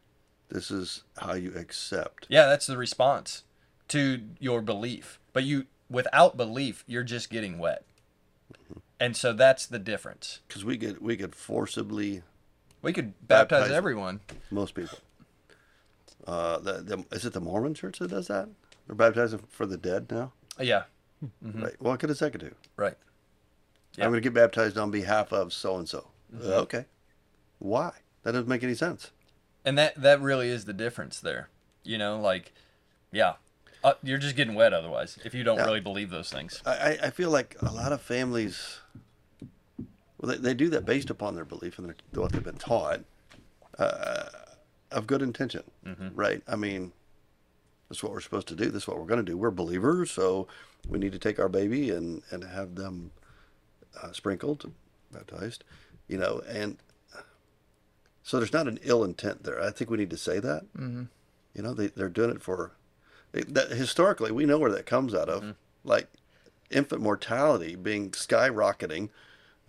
This 0.51 0.69
is 0.69 1.03
how 1.17 1.33
you 1.33 1.53
accept. 1.55 2.27
Yeah, 2.29 2.45
that's 2.47 2.67
the 2.67 2.77
response 2.77 3.43
to 3.89 4.21
your 4.39 4.61
belief. 4.61 5.19
But 5.33 5.43
you, 5.43 5.65
without 5.89 6.35
belief, 6.35 6.83
you're 6.87 7.03
just 7.03 7.29
getting 7.29 7.57
wet. 7.57 7.85
Mm-hmm. 8.53 8.79
And 8.99 9.15
so 9.17 9.33
that's 9.33 9.65
the 9.65 9.79
difference. 9.79 10.39
Because 10.47 10.65
we 10.65 10.77
could 10.77 11.01
we 11.01 11.15
could 11.17 11.33
forcibly 11.35 12.21
We 12.81 12.93
could 12.93 13.13
baptize, 13.27 13.61
Baptize- 13.61 13.71
everyone. 13.71 14.19
most 14.49 14.75
people. 14.75 14.97
Uh, 16.27 16.59
the, 16.59 16.73
the, 16.73 17.05
is 17.11 17.25
it 17.25 17.33
the 17.33 17.39
Mormon 17.41 17.73
church 17.73 17.97
that 17.99 18.09
does 18.11 18.27
that? 18.27 18.47
They're 18.85 18.95
baptizing 18.95 19.39
for 19.49 19.65
the 19.65 19.77
dead 19.77 20.11
now, 20.11 20.31
uh, 20.59 20.63
Yeah, 20.63 20.83
mm-hmm. 21.43 21.63
right? 21.63 21.75
What 21.81 21.99
could 21.99 22.09
a 22.11 22.15
second 22.15 22.41
do? 22.41 22.53
right. 22.75 22.95
I'm 23.97 24.03
going 24.09 24.13
to 24.13 24.21
get 24.21 24.33
baptized 24.33 24.77
on 24.77 24.89
behalf 24.91 25.33
of 25.33 25.51
so 25.51 25.75
and 25.77 25.89
so. 25.89 26.05
Okay, 26.41 26.85
why? 27.59 27.91
That 28.23 28.31
doesn't 28.33 28.47
make 28.47 28.63
any 28.63 28.75
sense. 28.75 29.11
And 29.63 29.77
that 29.77 30.01
that 30.01 30.19
really 30.21 30.49
is 30.49 30.65
the 30.65 30.73
difference 30.73 31.19
there. 31.19 31.49
You 31.83 31.97
know, 31.97 32.19
like, 32.19 32.53
yeah. 33.11 33.33
Uh, 33.83 33.93
you're 34.03 34.19
just 34.19 34.35
getting 34.35 34.53
wet 34.53 34.73
otherwise 34.73 35.17
if 35.25 35.33
you 35.33 35.43
don't 35.43 35.57
Yeah. 35.57 35.65
really 35.65 35.79
believe 35.79 36.09
those 36.11 36.29
things. 36.29 36.61
I, 36.65 36.99
I- 37.03 37.09
feel 37.09 37.31
like 37.31 37.55
a 37.61 37.71
lot 37.71 37.91
of 37.91 37.99
families, 38.01 38.79
well, 40.19 40.31
they, 40.31 40.37
they 40.37 40.53
do 40.53 40.69
that 40.69 40.85
based 40.85 41.09
upon 41.09 41.33
their 41.35 41.45
belief 41.45 41.79
and 41.79 41.87
their, 41.87 41.95
what 42.13 42.31
they've 42.31 42.43
been 42.43 42.57
taught, 42.57 43.01
uh, 43.79 44.25
of 44.91 45.07
good 45.07 45.21
intention, 45.23 45.63
right? 46.13 46.43
I 46.47 46.55
mean, 46.57 46.91
that's 47.89 48.03
what 48.03 48.11
we're 48.11 48.21
supposed 48.21 48.47
to 48.49 48.55
do. 48.55 48.65
This 48.69 48.83
is 48.83 48.87
what 48.87 48.97
we're 48.99 49.05
going 49.05 49.25
to 49.25 49.31
do. 49.31 49.37
We're 49.37 49.49
believers, 49.51 50.11
so 50.11 50.47
we 50.87 50.99
need 50.99 51.13
to 51.13 51.19
take 51.19 51.39
our 51.39 51.49
baby 51.49 51.89
and 51.91 52.21
and 52.29 52.43
have 52.43 52.75
them 52.75 53.11
uh, 54.03 54.11
sprinkled, 54.11 54.69
baptized, 55.11 55.63
you 56.07 56.17
know, 56.17 56.41
and 56.47 56.77
so 58.23 58.37
there's 58.37 58.53
not 58.53 58.67
an 58.67 58.79
ill 58.83 59.03
intent 59.03 59.43
there. 59.43 59.61
I 59.61 59.71
think 59.71 59.89
we 59.89 59.97
need 59.97 60.09
to 60.11 60.17
say 60.17 60.39
that. 60.39 60.63
Mm-hmm. 60.77 61.03
You 61.55 61.61
know, 61.61 61.73
they 61.73 61.87
they're 61.87 62.09
doing 62.09 62.31
it 62.31 62.41
for 62.41 62.71
they, 63.31 63.41
that 63.41 63.71
historically 63.71 64.31
we 64.31 64.45
know 64.45 64.57
where 64.57 64.71
that 64.71 64.85
comes 64.85 65.13
out 65.13 65.29
of, 65.29 65.55
like 65.83 66.07
infant 66.69 67.01
mortality 67.01 67.75
being 67.75 68.11
skyrocketing. 68.11 69.09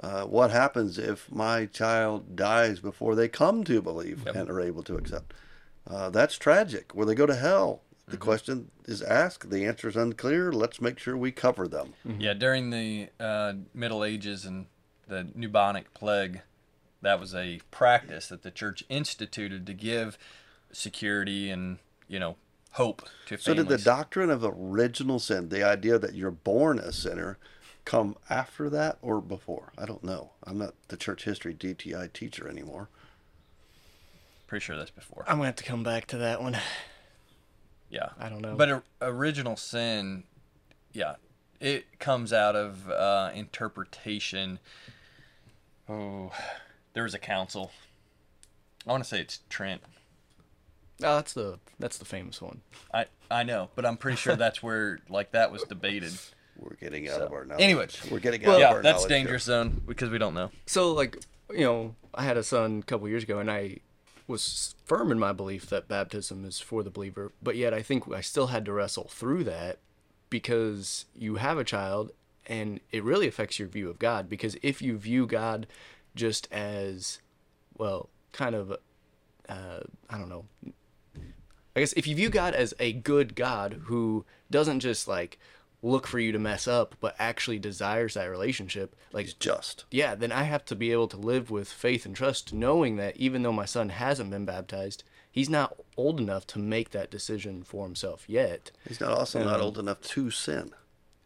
Uh, 0.01 0.25
what 0.25 0.51
happens 0.51 0.99
if 0.99 1.31
my 1.31 1.67
child 1.67 2.35
dies 2.35 2.81
before 2.81 3.15
they 3.15 3.29
come 3.29 3.63
to 3.65 3.81
believe 3.83 4.27
and 4.27 4.49
are 4.51 4.61
able 4.61 4.83
to 4.83 4.97
accept? 4.97 5.35
Uh, 5.89 6.11
that's 6.11 6.39
tragic. 6.39 6.95
Will 6.95 7.07
they 7.07 7.15
go 7.15 7.27
to 7.27 7.35
hell? 7.35 7.83
The 8.09 8.17
question 8.17 8.71
is 8.85 9.01
asked. 9.01 9.51
The 9.51 9.65
answer 9.65 9.89
is 9.89 9.97
unclear. 9.97 10.53
Let's 10.53 10.81
make 10.81 10.99
sure 10.99 11.17
we 11.17 11.33
cover 11.33 11.69
them. 11.69 11.95
Yeah, 12.19 12.35
during 12.35 12.71
the 12.71 13.09
uh, 13.19 13.55
Middle 13.75 14.05
Ages 14.05 14.45
and 14.45 14.67
the 15.09 15.25
bubonic 15.25 15.95
plague, 15.95 16.43
that 17.03 17.21
was 17.21 17.35
a 17.35 17.61
practice 17.71 18.29
that 18.29 18.43
the 18.43 18.51
church 18.51 18.85
instituted 18.89 19.67
to 19.67 19.75
give 19.75 20.17
security 20.73 21.51
and 21.51 21.79
you 22.09 22.19
know 22.19 22.37
hope 22.73 23.03
to 23.27 23.37
families. 23.37 23.45
So, 23.45 23.55
did 23.55 23.69
the 23.69 23.79
doctrine 23.79 24.31
of 24.31 24.45
original 24.45 25.19
sin, 25.19 25.51
the 25.51 25.63
idea 25.63 25.99
that 25.99 26.15
you're 26.15 26.31
born 26.31 26.79
a 26.79 26.93
sinner, 26.93 27.37
come 27.85 28.17
after 28.31 28.71
that 28.71 28.99
or 29.03 29.21
before? 29.21 29.73
I 29.77 29.85
don't 29.85 30.05
know. 30.05 30.31
I'm 30.45 30.59
not 30.59 30.75
the 30.89 30.97
church 30.97 31.25
history 31.25 31.55
DTI 31.55 32.13
teacher 32.13 32.49
anymore. 32.49 32.89
Pretty 34.47 34.65
sure 34.65 34.77
that's 34.77 34.91
before. 34.91 35.25
I'm 35.27 35.37
gonna 35.37 35.47
have 35.47 35.57
to 35.57 35.65
come 35.65 35.83
back 35.83 36.07
to 36.09 36.19
that 36.19 36.43
one. 36.43 36.57
Yeah, 37.91 38.11
I 38.19 38.29
don't 38.29 38.41
know. 38.41 38.55
But 38.57 38.71
o- 38.71 38.83
original 39.03 39.57
sin, 39.57 40.25
yeah, 40.93 41.17
it 41.61 41.99
comes 41.99 42.33
out 42.33 42.57
of 42.57 42.89
uh, 42.89 43.31
interpretation. 43.35 44.59
Oh, 45.89 46.33
there 46.95 47.05
was 47.05 47.15
a 47.15 47.19
council. 47.19 47.71
I 48.87 48.91
want 48.91 49.03
to 49.05 49.09
say 49.09 49.21
it's 49.21 49.41
Trent. 49.49 49.81
Oh, 51.05 51.17
that's 51.17 51.33
the 51.33 51.59
that's 51.79 51.99
the 51.99 52.05
famous 52.05 52.41
one. 52.41 52.61
I 52.93 53.07
I 53.31 53.43
know, 53.43 53.71
but 53.75 53.85
I'm 53.87 53.97
pretty 53.97 54.17
sure 54.17 54.37
that's 54.37 54.63
where 54.63 54.99
like 55.09 55.33
that 55.33 55.51
was 55.53 55.63
debated. 55.63 56.13
We're 56.59 56.75
getting 56.77 57.09
out 57.09 57.17
So, 57.19 57.27
of 57.27 57.33
our 57.33 57.45
knowledge. 57.45 57.63
anyway. 57.63 57.89
we're 58.11 58.21
getting 58.21 58.45
out 58.47 58.55
of 58.55 58.61
yeah, 58.61 58.69
our 58.73 58.83
that's 58.83 58.99
knowledge 58.99 59.11
here. 59.11 59.19
dangerous 59.19 59.43
zone 59.45 59.81
because 59.87 60.11
we 60.11 60.19
don't 60.19 60.35
know. 60.35 60.51
So 60.67 60.93
like 60.93 61.19
you 61.51 61.65
know, 61.65 61.95
I 62.15 62.23
had 62.25 62.37
a 62.37 62.43
son 62.43 62.81
a 62.81 62.83
couple 62.83 63.09
years 63.09 63.25
ago, 63.25 63.39
and 63.39 63.51
I 63.51 63.79
was 64.29 64.75
firm 64.85 65.11
in 65.11 65.19
my 65.19 65.33
belief 65.33 65.67
that 65.71 65.89
baptism 65.89 66.45
is 66.45 66.61
for 66.61 66.83
the 66.83 66.91
believer, 66.91 67.33
but 67.43 67.57
yet 67.57 67.75
I 67.75 67.83
think 67.83 68.11
I 68.13 68.21
still 68.21 68.49
had 68.49 68.65
to 68.67 68.73
wrestle 68.73 69.09
through 69.09 69.45
that 69.45 69.79
because 70.31 71.07
you 71.17 71.37
have 71.37 71.59
a 71.59 71.65
child, 71.65 72.13
and 72.47 72.81
it 72.91 73.03
really 73.03 73.27
affects 73.27 73.59
your 73.59 73.69
view 73.69 73.91
of 73.91 73.99
God. 73.99 74.29
Because 74.29 74.57
if 74.63 74.81
you 74.81 74.97
view 74.97 75.27
God 75.27 75.67
just 76.15 76.51
as 76.53 77.21
well, 77.77 78.09
kind 78.33 78.55
of, 78.55 78.73
uh, 79.49 79.81
I 80.11 80.19
don't 80.19 80.29
know, 80.29 80.45
I 81.75 81.81
guess 81.81 81.93
if 81.95 82.07
you 82.07 82.15
view 82.15 82.29
God 82.29 82.55
as 82.55 82.75
a 82.79 82.93
good 82.93 83.35
God 83.35 83.83
who 83.85 84.25
doesn't 84.51 84.81
just 84.81 85.09
like 85.09 85.39
look 85.83 86.07
for 86.07 86.19
you 86.19 86.31
to 86.33 86.39
mess 86.39 86.69
up, 86.69 86.95
but 87.01 87.17
actually 87.19 87.59
desires 87.59 88.15
that 88.15 88.27
relationship, 88.27 88.95
like 89.13 89.27
He's 89.27 89.35
just. 89.35 89.85
yeah, 89.91 90.15
then 90.15 90.31
I 90.31 90.45
have 90.45 90.65
to 90.67 90.77
be 90.77 90.93
able 90.93 91.09
to 91.09 91.17
live 91.17 91.51
with 91.51 91.69
faith 91.69 92.07
and 92.07 92.15
trust, 92.15 92.53
knowing 92.53 92.97
that 92.97 93.17
even 93.17 93.43
though 93.43 93.53
my 93.53 93.65
son 93.65 93.89
hasn't 93.89 94.31
been 94.31 94.45
baptized, 94.45 95.03
he's 95.31 95.51
not 95.51 95.77
old 95.97 96.21
enough 96.21 96.47
to 96.49 96.59
make 96.59 96.91
that 96.91 97.11
decision 97.11 97.65
for 97.65 97.85
himself 97.85 98.29
yet. 98.29 98.71
He's 98.87 99.01
not 99.01 99.13
also 99.13 99.43
not 99.43 99.61
old 99.61 99.79
enough 99.79 100.01
to 100.03 100.31
sin. 100.31 100.73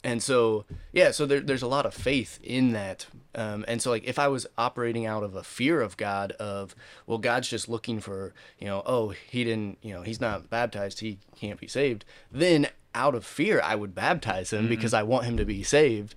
And 0.06 0.22
so, 0.22 0.64
yeah, 0.92 1.10
so 1.10 1.26
there, 1.26 1.40
there's 1.40 1.64
a 1.64 1.66
lot 1.66 1.84
of 1.84 1.92
faith 1.92 2.38
in 2.40 2.72
that. 2.74 3.06
Um, 3.34 3.64
and 3.66 3.82
so, 3.82 3.90
like, 3.90 4.04
if 4.04 4.20
I 4.20 4.28
was 4.28 4.46
operating 4.56 5.04
out 5.04 5.24
of 5.24 5.34
a 5.34 5.42
fear 5.42 5.80
of 5.80 5.96
God, 5.96 6.30
of, 6.38 6.76
well, 7.08 7.18
God's 7.18 7.48
just 7.48 7.68
looking 7.68 7.98
for, 7.98 8.32
you 8.60 8.68
know, 8.68 8.84
oh, 8.86 9.08
he 9.08 9.42
didn't, 9.42 9.78
you 9.82 9.92
know, 9.92 10.02
he's 10.02 10.20
not 10.20 10.48
baptized, 10.48 11.00
he 11.00 11.18
can't 11.34 11.58
be 11.58 11.66
saved, 11.66 12.04
then 12.30 12.68
out 12.94 13.16
of 13.16 13.26
fear, 13.26 13.60
I 13.60 13.74
would 13.74 13.96
baptize 13.96 14.52
him 14.52 14.68
because 14.68 14.94
I 14.94 15.02
want 15.02 15.24
him 15.24 15.36
to 15.38 15.44
be 15.44 15.64
saved. 15.64 16.14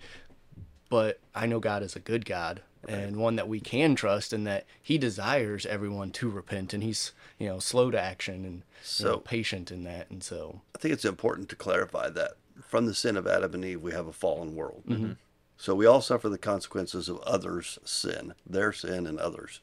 But 0.88 1.20
I 1.34 1.48
know 1.48 1.60
God 1.60 1.82
is 1.82 1.96
a 1.96 2.00
good 2.00 2.26
God 2.26 2.62
and 2.88 3.18
one 3.18 3.38
that 3.38 3.50
we 3.50 3.60
can 3.60 3.96
trust, 3.96 4.32
and 4.32 4.46
that 4.48 4.66
he 4.82 4.98
desires 4.98 5.66
everyone 5.66 6.12
to 6.12 6.30
repent, 6.30 6.74
and 6.74 6.82
he's, 6.84 7.12
you 7.38 7.48
know, 7.48 7.60
slow 7.60 7.92
to 7.92 8.00
action 8.00 8.46
and 8.46 8.54
you 8.54 9.06
know, 9.06 9.12
So- 9.14 9.18
patient 9.18 9.72
in 9.72 9.84
that. 9.84 10.10
And 10.12 10.24
so, 10.24 10.62
I 10.76 10.78
think 10.78 10.94
it's 10.94 11.06
important 11.06 11.50
to 11.50 11.56
clarify 11.56 12.10
that 12.12 12.34
from 12.68 12.86
the 12.86 12.94
sin 12.94 13.18
of 13.18 13.28
Adam 13.28 13.54
and 13.54 13.66
Eve, 13.66 13.82
we 13.82 13.92
have 13.92 14.08
a 14.08 14.14
fallen 14.14 14.56
world. 14.56 14.84
Mm-hmm. 14.88 15.12
So 15.58 15.76
we 15.76 15.86
all 15.86 16.02
suffer 16.02 16.30
the 16.30 16.38
consequences 16.38 17.10
of 17.10 17.20
others' 17.20 17.80
sin, 17.84 18.34
their 18.48 18.72
sin 18.72 19.06
and 19.06 19.20
others. 19.20 19.60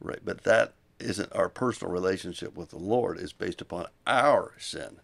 Right. 0.00 0.20
But 0.24 0.42
that 0.44 0.74
isn't 0.98 1.32
our 1.34 1.48
personal 1.48 1.92
relationship 1.92 2.56
with 2.56 2.70
the 2.70 2.78
Lord 2.78 3.18
is 3.18 3.32
based 3.32 3.60
upon 3.60 3.86
our 4.06 4.54
sin, 4.58 4.96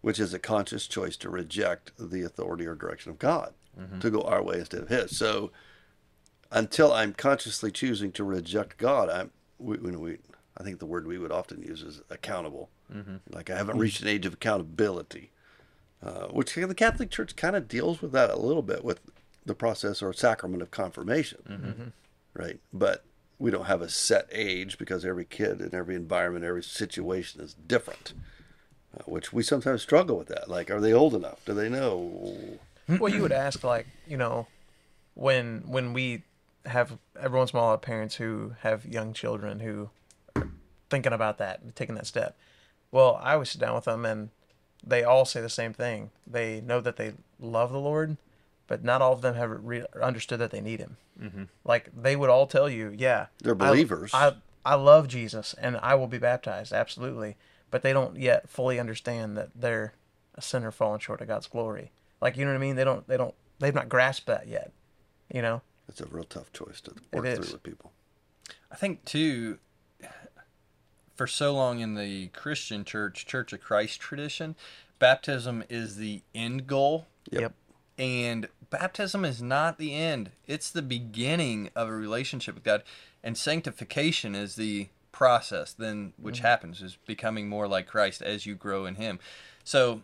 which 0.00 0.18
is 0.18 0.34
a 0.34 0.38
conscious 0.38 0.86
choice 0.86 1.16
to 1.18 1.30
reject 1.30 1.92
the 1.98 2.22
authority 2.22 2.66
or 2.66 2.74
direction 2.74 3.10
of 3.10 3.18
God, 3.18 3.54
Mm-hmm. 3.78 3.98
to 3.98 4.10
go 4.10 4.20
our 4.22 4.40
way 4.40 4.60
instead 4.60 4.82
of 4.82 4.88
His. 4.88 5.16
So 5.16 5.50
until 6.52 6.92
I'm 6.92 7.12
consciously 7.12 7.72
choosing 7.72 8.12
to 8.12 8.22
reject 8.22 8.78
God, 8.78 9.08
I'm 9.08 9.30
we, 9.58 9.78
we, 9.78 9.96
we 9.96 10.18
I 10.56 10.62
think 10.62 10.78
the 10.78 10.86
word 10.86 11.08
we 11.08 11.18
would 11.18 11.32
often 11.32 11.60
use 11.60 11.82
is 11.82 12.00
accountable. 12.08 12.70
Like 13.30 13.50
I 13.50 13.56
haven't 13.56 13.78
reached 13.78 14.00
an 14.00 14.06
age 14.06 14.26
of 14.26 14.34
accountability, 14.34 15.32
uh, 16.04 16.26
which 16.26 16.54
the 16.54 16.74
Catholic 16.74 17.10
Church 17.10 17.34
kind 17.34 17.56
of 17.56 17.68
deals 17.68 18.02
with 18.02 18.12
that 18.12 18.30
a 18.30 18.36
little 18.36 18.62
bit 18.62 18.84
with 18.84 19.00
the 19.46 19.54
process 19.54 20.02
or 20.02 20.12
sacrament 20.12 20.62
of 20.62 20.70
confirmation, 20.70 21.92
right? 22.34 22.60
But 22.72 23.04
we 23.38 23.50
don't 23.50 23.66
have 23.66 23.82
a 23.82 23.88
set 23.88 24.28
age 24.30 24.78
because 24.78 25.04
every 25.04 25.24
kid 25.24 25.60
and 25.60 25.74
every 25.74 25.94
environment, 25.94 26.44
every 26.44 26.62
situation 26.62 27.40
is 27.40 27.54
different. 27.54 28.12
Uh, 28.96 29.02
which 29.06 29.32
we 29.32 29.42
sometimes 29.42 29.82
struggle 29.82 30.16
with 30.16 30.28
that. 30.28 30.48
Like, 30.48 30.70
are 30.70 30.80
they 30.80 30.92
old 30.92 31.14
enough? 31.14 31.44
Do 31.44 31.52
they 31.52 31.68
know? 31.68 32.58
well, 32.88 33.12
you 33.12 33.22
would 33.22 33.32
ask 33.32 33.64
like, 33.64 33.86
you 34.06 34.16
know, 34.16 34.46
when 35.14 35.64
when 35.66 35.92
we 35.92 36.22
have 36.66 36.96
every 37.18 37.38
once 37.38 37.52
in 37.52 37.58
a 37.58 37.62
while 37.62 37.78
parents 37.78 38.16
who 38.16 38.54
have 38.60 38.86
young 38.86 39.12
children 39.12 39.60
who 39.60 39.90
are 40.36 40.48
thinking 40.90 41.12
about 41.12 41.38
that, 41.38 41.74
taking 41.74 41.94
that 41.96 42.06
step. 42.06 42.36
Well, 42.92 43.18
I 43.22 43.32
always 43.32 43.50
sit 43.50 43.60
down 43.60 43.74
with 43.74 43.84
them 43.84 44.04
and 44.04 44.30
they 44.86 45.02
all 45.04 45.24
say 45.24 45.40
the 45.40 45.48
same 45.48 45.72
thing. 45.72 46.10
They 46.26 46.60
know 46.60 46.80
that 46.80 46.96
they 46.96 47.14
love 47.40 47.72
the 47.72 47.78
Lord, 47.78 48.16
but 48.66 48.84
not 48.84 49.02
all 49.02 49.12
of 49.12 49.22
them 49.22 49.34
have 49.34 49.50
re- 49.64 49.84
understood 50.00 50.40
that 50.40 50.50
they 50.50 50.60
need 50.60 50.80
Him. 50.80 50.96
Mm-hmm. 51.20 51.44
Like 51.64 51.90
they 51.94 52.16
would 52.16 52.30
all 52.30 52.46
tell 52.46 52.68
you, 52.68 52.94
yeah, 52.96 53.26
They're 53.42 53.54
believers. 53.54 54.10
I, 54.12 54.34
I 54.64 54.74
love 54.74 55.08
Jesus 55.08 55.54
and 55.54 55.76
I 55.78 55.94
will 55.94 56.06
be 56.06 56.18
baptized, 56.18 56.72
absolutely. 56.72 57.36
But 57.70 57.82
they 57.82 57.92
don't 57.92 58.16
yet 58.16 58.48
fully 58.48 58.78
understand 58.78 59.36
that 59.36 59.50
they're 59.54 59.94
a 60.34 60.42
sinner 60.42 60.70
falling 60.70 61.00
short 61.00 61.20
of 61.20 61.28
God's 61.28 61.46
glory. 61.46 61.90
Like 62.20 62.36
you 62.36 62.44
know 62.44 62.52
what 62.52 62.58
I 62.58 62.60
mean? 62.60 62.76
They 62.76 62.84
don't. 62.84 63.06
They 63.06 63.16
don't. 63.16 63.34
They've 63.58 63.74
not 63.74 63.88
grasped 63.88 64.26
that 64.26 64.48
yet. 64.48 64.72
You 65.32 65.42
know. 65.42 65.62
It's 65.88 66.00
a 66.00 66.06
real 66.06 66.24
tough 66.24 66.52
choice 66.52 66.80
to 66.82 66.92
work 67.12 67.26
through 67.26 67.52
with 67.52 67.62
people. 67.62 67.92
I 68.72 68.76
think 68.76 69.04
too, 69.04 69.58
for 71.14 71.26
so 71.26 71.54
long 71.54 71.80
in 71.80 71.94
the 71.94 72.28
Christian 72.28 72.84
church, 72.84 73.26
Church 73.26 73.52
of 73.52 73.60
Christ 73.60 74.00
tradition, 74.00 74.56
baptism 74.98 75.64
is 75.68 75.96
the 75.96 76.22
end 76.34 76.66
goal, 76.66 77.06
Yep. 77.30 77.52
and 77.98 78.48
baptism 78.70 79.24
is 79.24 79.40
not 79.40 79.78
the 79.78 79.94
end. 79.94 80.30
It's 80.46 80.70
the 80.70 80.82
beginning 80.82 81.70
of 81.76 81.88
a 81.88 81.92
relationship 81.92 82.54
with 82.54 82.64
God, 82.64 82.82
and 83.22 83.36
sanctification 83.38 84.34
is 84.34 84.56
the 84.56 84.88
process 85.12 85.72
then 85.72 86.12
which 86.16 86.40
happens 86.40 86.82
is 86.82 86.98
becoming 87.06 87.48
more 87.48 87.68
like 87.68 87.86
Christ 87.86 88.20
as 88.20 88.46
you 88.46 88.56
grow 88.56 88.84
in 88.84 88.96
Him. 88.96 89.20
So 89.62 90.02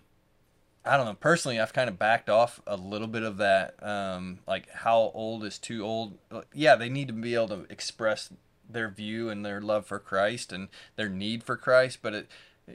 I 0.84 0.96
don't 0.96 1.04
know. 1.04 1.14
Personally, 1.14 1.58
I've 1.60 1.72
kind 1.72 1.90
of 1.90 1.98
backed 1.98 2.30
off 2.30 2.60
a 2.66 2.76
little 2.76 3.08
bit 3.08 3.22
of 3.22 3.36
that. 3.38 3.74
Um, 3.82 4.38
like, 4.46 4.70
how 4.70 5.10
old 5.12 5.44
is 5.44 5.58
too 5.58 5.84
old? 5.84 6.16
Yeah, 6.54 6.76
they 6.76 6.88
need 6.88 7.08
to 7.08 7.12
be 7.12 7.34
able 7.34 7.48
to 7.48 7.66
express 7.68 8.30
their 8.72 8.88
view 8.88 9.28
and 9.28 9.44
their 9.44 9.60
love 9.60 9.86
for 9.86 9.98
Christ 9.98 10.52
and 10.52 10.68
their 10.96 11.08
need 11.08 11.42
for 11.42 11.56
Christ, 11.56 11.98
but 12.02 12.14
it, 12.14 12.28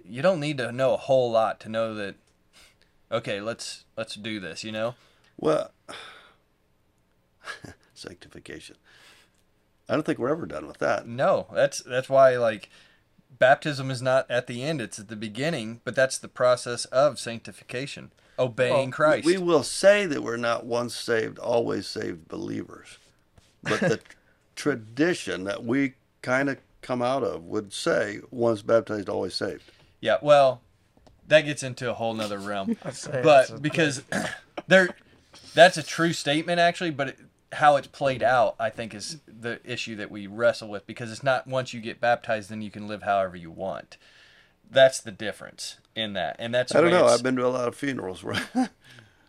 you 0.04 0.22
don't 0.22 0.40
need 0.40 0.58
to 0.58 0.72
know 0.72 0.94
a 0.94 0.98
whole 0.98 1.32
lot 1.32 1.60
to 1.62 1.70
know 1.70 1.94
that. 1.96 2.16
Okay, 3.12 3.40
let's 3.40 3.86
let's 3.98 4.16
do 4.16 4.40
this. 4.40 4.64
You 4.64 4.72
know. 4.72 4.96
Well, 5.38 5.72
sanctification. 7.94 8.78
I 9.88 9.94
don't 9.94 10.06
think 10.06 10.18
we're 10.18 10.30
ever 10.30 10.46
done 10.46 10.68
with 10.68 10.80
that. 10.80 11.08
No, 11.08 11.48
that's 11.54 11.82
that's 11.84 12.10
why 12.10 12.38
like 12.38 12.70
baptism 13.38 13.92
is 13.92 14.02
not 14.02 14.30
at 14.30 14.48
the 14.48 14.64
end; 14.64 14.82
it's 14.82 15.00
at 15.00 15.08
the 15.08 15.16
beginning. 15.16 15.82
But 15.84 15.96
that's 15.96 16.18
the 16.18 16.28
process 16.28 16.86
of 16.86 17.20
sanctification, 17.20 18.12
obeying 18.40 18.90
Well, 18.90 18.92
Christ. 18.92 19.26
We 19.26 19.38
will 19.38 19.64
say 19.64 20.06
that 20.08 20.24
we're 20.24 20.38
not 20.38 20.66
once 20.66 20.96
saved, 20.96 21.38
always 21.38 21.88
saved 21.88 22.28
believers. 22.28 22.98
But 23.64 23.80
the 23.80 24.00
tradition 24.56 25.44
that 25.46 25.64
we 25.64 25.94
kind 26.22 26.50
of 26.50 26.58
come 26.82 27.02
out 27.02 27.24
of 27.24 27.44
would 27.46 27.74
say 27.74 28.20
once 28.32 28.62
baptized, 28.62 29.10
always 29.10 29.34
saved. 29.34 29.64
yeah, 30.02 30.18
well, 30.22 30.62
that 31.28 31.42
gets 31.42 31.64
into 31.64 31.90
a 31.90 31.94
whole 31.94 32.14
nother 32.14 32.38
realm. 32.38 32.78
But 33.24 33.62
because 33.62 34.04
there 34.68 34.96
that's 35.54 35.78
a 35.78 35.84
true 35.84 36.14
statement 36.14 36.60
actually 36.60 36.92
but 36.92 37.10
it, 37.10 37.20
how 37.54 37.76
it's 37.78 37.88
played 37.88 38.24
out 38.24 38.56
i 38.60 38.70
think 38.70 38.94
is 38.94 39.18
the 39.28 39.60
issue 39.64 39.96
that 39.96 40.12
we 40.12 40.28
wrestle 40.28 40.70
with 40.70 40.86
because 40.88 41.12
it's 41.12 41.24
not 41.24 41.48
once 41.48 41.74
you 41.74 41.82
get 41.82 42.00
baptized 42.00 42.50
then 42.50 42.62
you 42.62 42.72
can 42.72 42.88
live 42.88 43.04
however 43.04 43.36
you 43.36 43.52
want 43.52 43.98
that's 44.70 45.00
the 45.00 45.12
difference 45.12 45.78
in 45.96 46.14
that 46.14 46.36
and 46.40 46.54
that's 46.54 46.74
I 46.74 46.82
don't 46.82 46.92
know. 46.92 47.06
I've 47.06 47.24
been 47.24 47.36
to 47.38 47.46
a 47.46 47.50
lot 47.50 47.68
of 47.68 47.76
funerals 47.76 48.24
where 48.24 48.42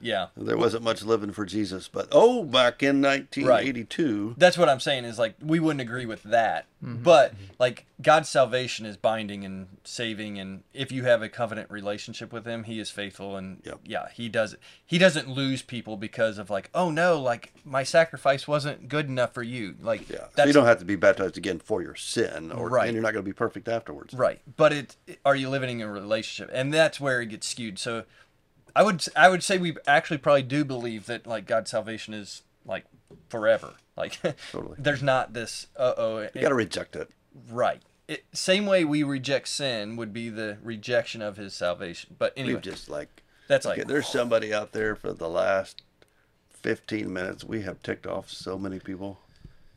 yeah 0.01 0.27
there 0.37 0.57
wasn't 0.57 0.83
much 0.83 1.03
living 1.03 1.33
for 1.33 1.45
Jesus. 1.45 1.89
But 1.89 2.09
oh, 2.13 2.45
back 2.45 2.83
in 2.83 3.01
1982, 3.03 4.35
that's 4.37 4.59
what 4.59 4.69
i'm 4.69 4.81
saying 4.81 5.05
is 5.05 5.19
like 5.19 5.35
we 5.41 5.59
wouldn't 5.61 5.81
agree 5.81 6.07
with 6.07 6.23
that 6.25 6.67
mm-hmm. 6.83 7.03
but 7.03 7.35
like 7.59 7.87
god's 8.03 8.29
salvation 8.29 8.85
is 8.87 8.97
binding 8.97 9.45
and 9.45 9.67
saving 9.85 10.39
and 10.39 10.63
if 10.75 10.93
you 10.93 11.05
have 11.05 11.23
a 11.23 11.29
covenant 11.29 11.71
relationship 11.71 12.33
with 12.33 12.45
him 12.47 12.65
he 12.65 12.79
is 12.79 12.91
faithful 12.91 13.37
and 13.37 13.61
Yep. 13.65 13.81
yeah 13.85 14.09
he 14.13 14.29
does 14.29 14.57
he 14.85 14.99
doesn't 14.99 15.29
lose 15.29 15.63
people 15.63 15.97
because 15.97 16.39
of 16.39 16.51
like 16.51 16.71
oh 16.75 16.91
no 16.91 17.21
like 17.21 17.53
my 17.65 17.83
sacrifice 17.83 18.47
wasn't 18.47 18.89
good 18.89 19.07
enough 19.09 19.33
for 19.35 19.43
you 19.43 19.75
like 19.81 20.09
yeah. 20.09 20.27
So 20.37 20.45
you 20.45 20.53
don't 20.53 20.67
have 20.67 20.79
to 20.81 20.85
be 20.85 20.97
baptized 20.97 21.37
again 21.37 21.59
for 21.59 21.83
your 21.83 21.95
sin, 21.95 22.53
or 22.53 22.69
Right. 22.69 22.87
and 22.87 22.95
you're 22.95 23.03
not 23.03 23.13
going 23.13 23.25
to 23.25 23.29
be 23.29 23.33
perfect 23.35 23.69
afterwards. 23.69 24.15
Right, 24.15 24.41
but 24.57 24.73
it 24.73 24.97
are 25.25 25.35
you 25.35 25.49
living 25.49 25.81
in 25.81 25.89
a 25.89 25.91
relationship, 25.91 26.51
and 26.55 26.73
that's 26.73 27.01
where 27.01 27.21
it 27.21 27.27
gets 27.27 27.49
skewed. 27.49 27.79
So, 27.79 28.05
I 28.77 28.83
would 28.83 29.03
I 29.17 29.31
would 29.31 29.43
say 29.43 29.57
we 29.57 29.75
actually 29.87 30.19
probably 30.19 30.43
do 30.43 30.63
believe 30.63 31.07
that 31.07 31.27
like 31.27 31.47
God's 31.47 31.71
salvation 31.71 32.13
is 32.13 32.43
like 32.67 32.85
forever. 33.31 33.73
Like, 33.97 34.21
Totally. 34.53 34.77
there's 34.79 35.03
not 35.03 35.33
this. 35.33 35.69
Uh 35.75 35.95
oh. 35.97 36.29
You 36.35 36.43
got 36.43 36.51
to 36.51 36.55
reject 36.55 36.95
it. 36.95 37.11
right. 37.51 37.81
It, 38.07 38.25
same 38.35 38.67
way 38.67 38.85
we 38.85 39.03
reject 39.03 39.49
sin 39.49 39.97
would 39.97 40.13
be 40.13 40.29
the 40.29 40.59
rejection 40.63 41.23
of 41.23 41.39
His 41.39 41.55
salvation. 41.55 42.15
But 42.19 42.35
anyway, 42.37 42.55
We've 42.57 42.63
just 42.63 42.91
like 42.91 43.23
that's 43.49 43.65
like 43.65 43.87
there's 43.87 44.07
somebody 44.07 44.53
out 44.53 44.73
there 44.73 44.95
for 44.95 45.15
the 45.15 45.29
last 45.29 45.83
15 46.51 47.11
minutes. 47.11 47.45
We 47.45 47.63
have 47.63 47.83
ticked 47.83 48.07
off 48.07 48.31
so 48.31 48.59
many 48.59 48.79
people. 48.79 49.21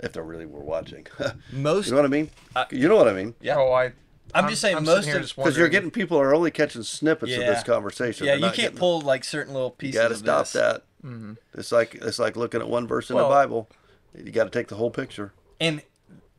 If 0.01 0.13
they 0.13 0.21
really 0.21 0.45
were 0.45 0.59
watching, 0.61 1.07
most. 1.53 1.87
you 1.87 1.91
know 1.93 1.97
what 2.01 2.05
I 2.05 2.09
mean? 2.09 2.29
you 2.71 2.87
know 2.87 2.95
what 2.97 3.07
I 3.07 3.13
mean? 3.13 3.33
yeah. 3.41 3.55
Oh, 3.57 3.71
I. 3.71 3.93
I'm 4.33 4.49
just 4.49 4.61
saying 4.61 4.77
I'm 4.77 4.83
most 4.85 5.07
of- 5.07 5.21
just 5.21 5.35
Because 5.35 5.57
you're 5.57 5.69
getting 5.69 5.91
people 5.91 6.17
are 6.19 6.33
only 6.35 6.51
catching 6.51 6.83
snippets 6.83 7.31
of 7.33 7.39
this 7.39 7.63
conversation. 7.63 8.25
yeah, 8.27 8.33
They're 8.33 8.39
you 8.39 8.45
can't 8.47 8.55
getting- 8.57 8.77
pull 8.77 9.01
like 9.01 9.23
certain 9.23 9.53
little 9.53 9.71
pieces. 9.71 9.95
You 10.01 10.07
pieces. 10.09 10.21
got 10.21 10.37
to 10.39 10.45
stop 10.45 10.63
this. 10.71 10.81
that. 11.01 11.07
Mm-hmm. 11.07 11.33
It's 11.59 11.71
like 11.71 11.95
it's 11.95 12.19
like 12.19 12.35
looking 12.35 12.61
at 12.61 12.67
one 12.69 12.87
verse 12.87 13.09
in 13.09 13.15
Well- 13.15 13.29
the 13.29 13.33
Bible. 13.35 13.69
You 14.17 14.31
got 14.31 14.45
to 14.45 14.49
take 14.49 14.67
the 14.67 14.75
whole 14.75 14.91
picture. 14.91 15.33
And 15.61 15.81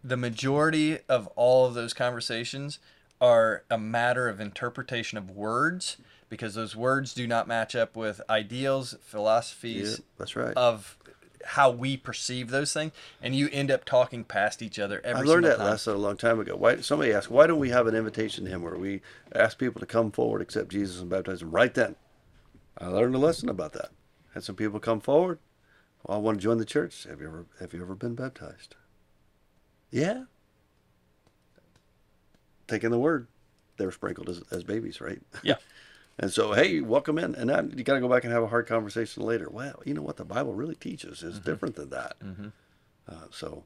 the 0.03 0.17
majority 0.17 0.99
of 1.09 1.27
all 1.37 1.67
of 1.67 1.75
those 1.75 1.93
conversations 1.93 2.79
are 3.21 3.65
a 3.71 3.77
matter 3.79 4.29
of 4.29 4.41
interpretation 4.41 5.19
of 5.19 5.31
words 5.31 5.97
because 6.31 6.55
those 6.55 6.75
words 6.75 7.13
do 7.13 7.27
not 7.27 7.47
match 7.47 7.75
up 7.77 7.97
with 7.97 8.21
ideals, 8.31 8.93
Yeah, 8.95 8.99
philosophies 9.03 10.01
that's 10.19 10.37
right. 10.37 10.57
of 10.57 10.97
how 11.45 11.71
we 11.71 11.97
perceive 11.97 12.51
those 12.51 12.73
things, 12.73 12.93
and 13.23 13.35
you 13.35 13.49
end 13.53 13.71
up 13.71 13.85
talking 13.85 14.25
past 14.25 14.63
each 14.63 14.79
other 14.79 15.01
every 15.05 15.23
I 15.23 15.25
learned 15.25 15.47
that 15.47 15.59
time. 15.59 15.67
lesson 15.67 15.95
a 15.95 15.99
long 15.99 16.17
time 16.17 16.41
ago. 16.41 16.57
Why 16.57 16.77
somebody 16.81 17.13
asked, 17.13 17.31
why 17.31 17.47
don't 17.47 17.59
we 17.59 17.71
have 17.71 17.87
an 17.87 17.95
invitation 17.95 18.45
to 18.45 18.51
him 18.51 18.63
where 18.63 18.77
we 18.77 19.01
ask 19.35 19.59
people 19.59 19.81
to 19.81 19.87
come 19.87 20.11
forward, 20.11 20.43
accept 20.43 20.71
Jesus, 20.71 21.01
and 21.01 21.11
baptize 21.11 21.41
them 21.41 21.51
right 21.51 21.73
then? 21.73 21.97
I 22.79 22.87
learned 22.87 23.15
a 23.15 23.19
lesson 23.19 23.49
about 23.49 23.73
that. 23.75 23.91
Had 24.35 24.45
some 24.45 24.57
people 24.57 24.81
come 24.81 25.01
forward. 25.01 25.39
Well, 26.05 26.17
I 26.17 26.21
want 26.21 26.39
to 26.39 26.43
join 26.43 26.59
the 26.59 26.65
church. 26.65 27.05
Have 27.05 27.21
you 27.21 27.27
ever 27.27 27.47
have 27.59 27.75
you 27.75 27.83
ever 27.83 27.95
been 27.95 28.15
baptized? 28.15 28.77
Yeah. 29.91 30.25
Taking 32.69 32.91
the 32.91 32.99
word, 32.99 33.27
they 33.77 33.85
were 33.85 33.93
sprinkled 33.93 34.29
as, 34.29 34.43
as 34.51 34.63
babies, 34.63 35.01
right? 35.01 35.21
Yeah. 35.43 35.57
And 36.23 36.31
so, 36.31 36.53
hey, 36.53 36.81
welcome 36.81 37.19
in. 37.19 37.35
And 37.35 37.47
now 37.47 37.63
you 37.63 37.83
got 37.83 37.95
to 37.95 38.01
go 38.01 38.09
back 38.09 38.25
and 38.25 38.33
have 38.33 38.43
a 38.43 38.49
hard 38.49 38.67
conversation 38.67 39.23
later. 39.23 39.49
Well, 39.51 39.83
you 39.87 39.95
know 39.95 40.03
what 40.03 40.19
the 40.19 40.25
Bible 40.25 40.53
really 40.53 40.75
teaches 40.75 41.23
is 41.23 41.37
mm-hmm. 41.37 41.51
different 41.51 41.77
than 41.77 41.89
that. 41.91 42.21
Mm-hmm. 42.21 42.49
Uh, 43.09 43.15
so 43.31 43.65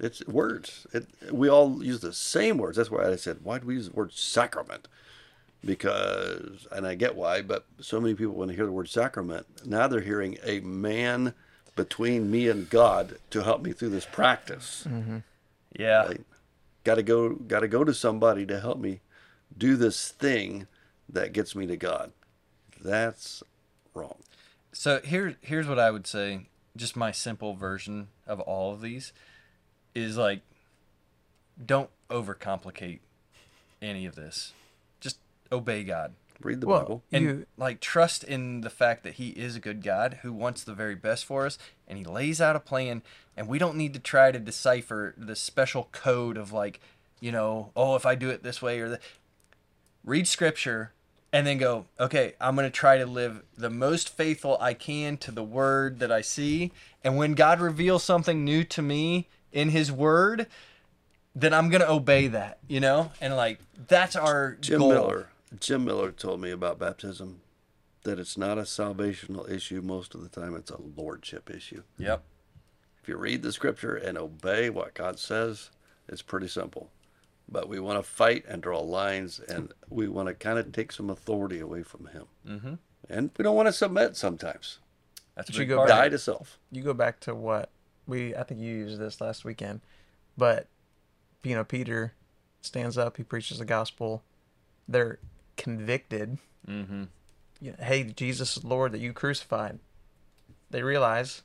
it's 0.00 0.26
words. 0.26 0.86
It, 0.94 1.06
we 1.30 1.50
all 1.50 1.84
use 1.84 2.00
the 2.00 2.14
same 2.14 2.56
words. 2.56 2.78
That's 2.78 2.90
why 2.90 3.06
I 3.06 3.16
said, 3.16 3.40
why 3.42 3.58
do 3.58 3.66
we 3.66 3.74
use 3.74 3.90
the 3.90 3.94
word 3.94 4.14
sacrament? 4.14 4.88
Because, 5.62 6.66
and 6.72 6.86
I 6.86 6.94
get 6.94 7.14
why, 7.14 7.42
but 7.42 7.66
so 7.78 8.00
many 8.00 8.14
people, 8.14 8.34
when 8.34 8.48
they 8.48 8.54
hear 8.54 8.64
the 8.64 8.72
word 8.72 8.88
sacrament, 8.88 9.66
now 9.66 9.86
they're 9.86 10.00
hearing 10.00 10.38
a 10.42 10.60
man 10.60 11.34
between 11.76 12.30
me 12.30 12.48
and 12.48 12.70
God 12.70 13.18
to 13.30 13.44
help 13.44 13.60
me 13.60 13.72
through 13.72 13.90
this 13.90 14.06
practice. 14.06 14.86
Mm-hmm. 14.88 15.18
Yeah. 15.78 16.06
Right? 16.06 16.24
Got 16.84 16.94
to 16.94 17.02
go. 17.02 17.34
Got 17.34 17.60
to 17.60 17.68
go 17.68 17.84
to 17.84 17.92
somebody 17.92 18.46
to 18.46 18.60
help 18.60 18.78
me 18.78 19.00
do 19.56 19.76
this 19.76 20.08
thing 20.08 20.66
that 21.08 21.32
gets 21.32 21.54
me 21.54 21.66
to 21.66 21.76
God. 21.76 22.12
That's 22.82 23.42
wrong. 23.94 24.16
So 24.72 25.00
here, 25.02 25.36
here's 25.40 25.66
what 25.66 25.78
I 25.78 25.90
would 25.90 26.06
say. 26.06 26.46
Just 26.76 26.96
my 26.96 27.10
simple 27.10 27.54
version 27.54 28.08
of 28.26 28.40
all 28.40 28.72
of 28.72 28.80
these 28.80 29.12
is 29.94 30.16
like, 30.16 30.40
don't 31.64 31.90
overcomplicate 32.10 33.00
any 33.82 34.06
of 34.06 34.14
this. 34.14 34.52
Just 35.00 35.18
obey 35.50 35.82
God 35.84 36.12
Read 36.40 36.60
the 36.60 36.68
Well, 36.68 36.80
Bible. 36.82 37.02
and 37.10 37.24
You- 37.24 37.46
like 37.56 37.80
trust 37.80 38.22
in 38.22 38.60
the 38.60 38.70
fact 38.70 39.02
that 39.02 39.14
He 39.14 39.30
is 39.30 39.56
a 39.56 39.60
good 39.60 39.82
God 39.82 40.20
who 40.22 40.32
wants 40.32 40.62
the 40.62 40.72
very 40.74 40.94
best 40.94 41.24
for 41.24 41.44
us, 41.46 41.58
and 41.88 41.98
He 41.98 42.04
lays 42.04 42.40
out 42.40 42.54
a 42.54 42.60
plan. 42.60 43.02
And 43.36 43.48
we 43.48 43.58
don't 43.58 43.76
need 43.76 43.92
to 43.94 43.98
try 44.00 44.30
to 44.30 44.38
decipher 44.38 45.14
the 45.16 45.34
special 45.34 45.88
code 45.90 46.36
of 46.36 46.52
like, 46.52 46.78
you 47.18 47.32
know, 47.32 47.72
oh, 47.74 47.96
if 47.96 48.06
I 48.06 48.14
do 48.14 48.30
it 48.30 48.44
this 48.44 48.62
way 48.62 48.78
or 48.78 48.88
that. 48.90 49.00
Read 50.04 50.28
Scripture 50.28 50.92
and 51.32 51.46
then 51.46 51.58
go, 51.58 51.86
okay, 52.00 52.34
I'm 52.40 52.54
going 52.54 52.66
to 52.66 52.70
try 52.70 52.98
to 52.98 53.06
live 53.06 53.42
the 53.56 53.70
most 53.70 54.08
faithful 54.08 54.56
I 54.60 54.74
can 54.74 55.16
to 55.18 55.30
the 55.30 55.42
word 55.42 55.98
that 55.98 56.10
I 56.10 56.22
see. 56.22 56.72
And 57.04 57.16
when 57.16 57.34
God 57.34 57.60
reveals 57.60 58.02
something 58.02 58.44
new 58.44 58.64
to 58.64 58.82
me 58.82 59.28
in 59.52 59.70
his 59.70 59.92
word, 59.92 60.46
then 61.34 61.52
I'm 61.52 61.68
going 61.68 61.82
to 61.82 61.90
obey 61.90 62.28
that, 62.28 62.58
you 62.66 62.80
know? 62.80 63.12
And 63.20 63.36
like, 63.36 63.60
that's 63.88 64.16
our 64.16 64.56
Jim 64.60 64.80
goal. 64.80 64.88
Miller. 64.88 65.28
Jim 65.60 65.84
Miller 65.84 66.12
told 66.12 66.40
me 66.40 66.50
about 66.50 66.78
baptism 66.78 67.40
that 68.04 68.18
it's 68.18 68.38
not 68.38 68.58
a 68.58 68.62
salvational 68.62 69.50
issue 69.50 69.82
most 69.82 70.14
of 70.14 70.22
the 70.22 70.28
time. 70.28 70.56
It's 70.56 70.70
a 70.70 70.80
lordship 70.96 71.50
issue. 71.50 71.82
Yep. 71.98 72.22
If 73.02 73.08
you 73.08 73.16
read 73.16 73.42
the 73.42 73.52
scripture 73.52 73.94
and 73.94 74.16
obey 74.16 74.70
what 74.70 74.94
God 74.94 75.18
says, 75.18 75.70
it's 76.08 76.22
pretty 76.22 76.48
simple. 76.48 76.90
But 77.50 77.68
we 77.68 77.80
want 77.80 77.98
to 77.98 78.02
fight 78.08 78.44
and 78.46 78.62
draw 78.62 78.80
lines, 78.80 79.40
and 79.40 79.72
we 79.88 80.06
want 80.08 80.28
to 80.28 80.34
kind 80.34 80.58
of 80.58 80.70
take 80.72 80.92
some 80.92 81.08
authority 81.08 81.60
away 81.60 81.82
from 81.82 82.06
Him. 82.06 82.24
Mm-hmm. 82.46 82.74
And 83.08 83.30
we 83.38 83.42
don't 83.42 83.56
want 83.56 83.68
to 83.68 83.72
submit 83.72 84.16
sometimes. 84.16 84.80
That's 85.34 85.48
a 85.48 85.52
But 85.52 85.58
you 85.60 85.64
go 85.66 85.78
back- 85.78 85.88
Die 85.88 86.08
to 86.10 86.18
self. 86.18 86.58
you 86.70 86.82
go 86.82 86.92
back 86.92 87.20
to 87.20 87.34
what 87.34 87.70
we 88.06 88.34
I 88.34 88.42
think 88.42 88.60
you 88.60 88.74
used 88.74 88.98
this 88.98 89.20
last 89.20 89.44
weekend, 89.44 89.80
but 90.36 90.66
you 91.42 91.54
know 91.54 91.64
Peter 91.64 92.12
stands 92.60 92.98
up, 92.98 93.16
he 93.16 93.22
preaches 93.22 93.58
the 93.58 93.64
gospel. 93.64 94.22
They're 94.86 95.18
convicted. 95.56 96.38
Mm-hmm. 96.66 97.04
You 97.60 97.70
know, 97.72 97.76
hey, 97.80 98.04
Jesus 98.04 98.56
is 98.58 98.64
Lord 98.64 98.92
that 98.92 99.00
you 99.00 99.12
crucified. 99.12 99.78
They 100.70 100.82
realize 100.82 101.42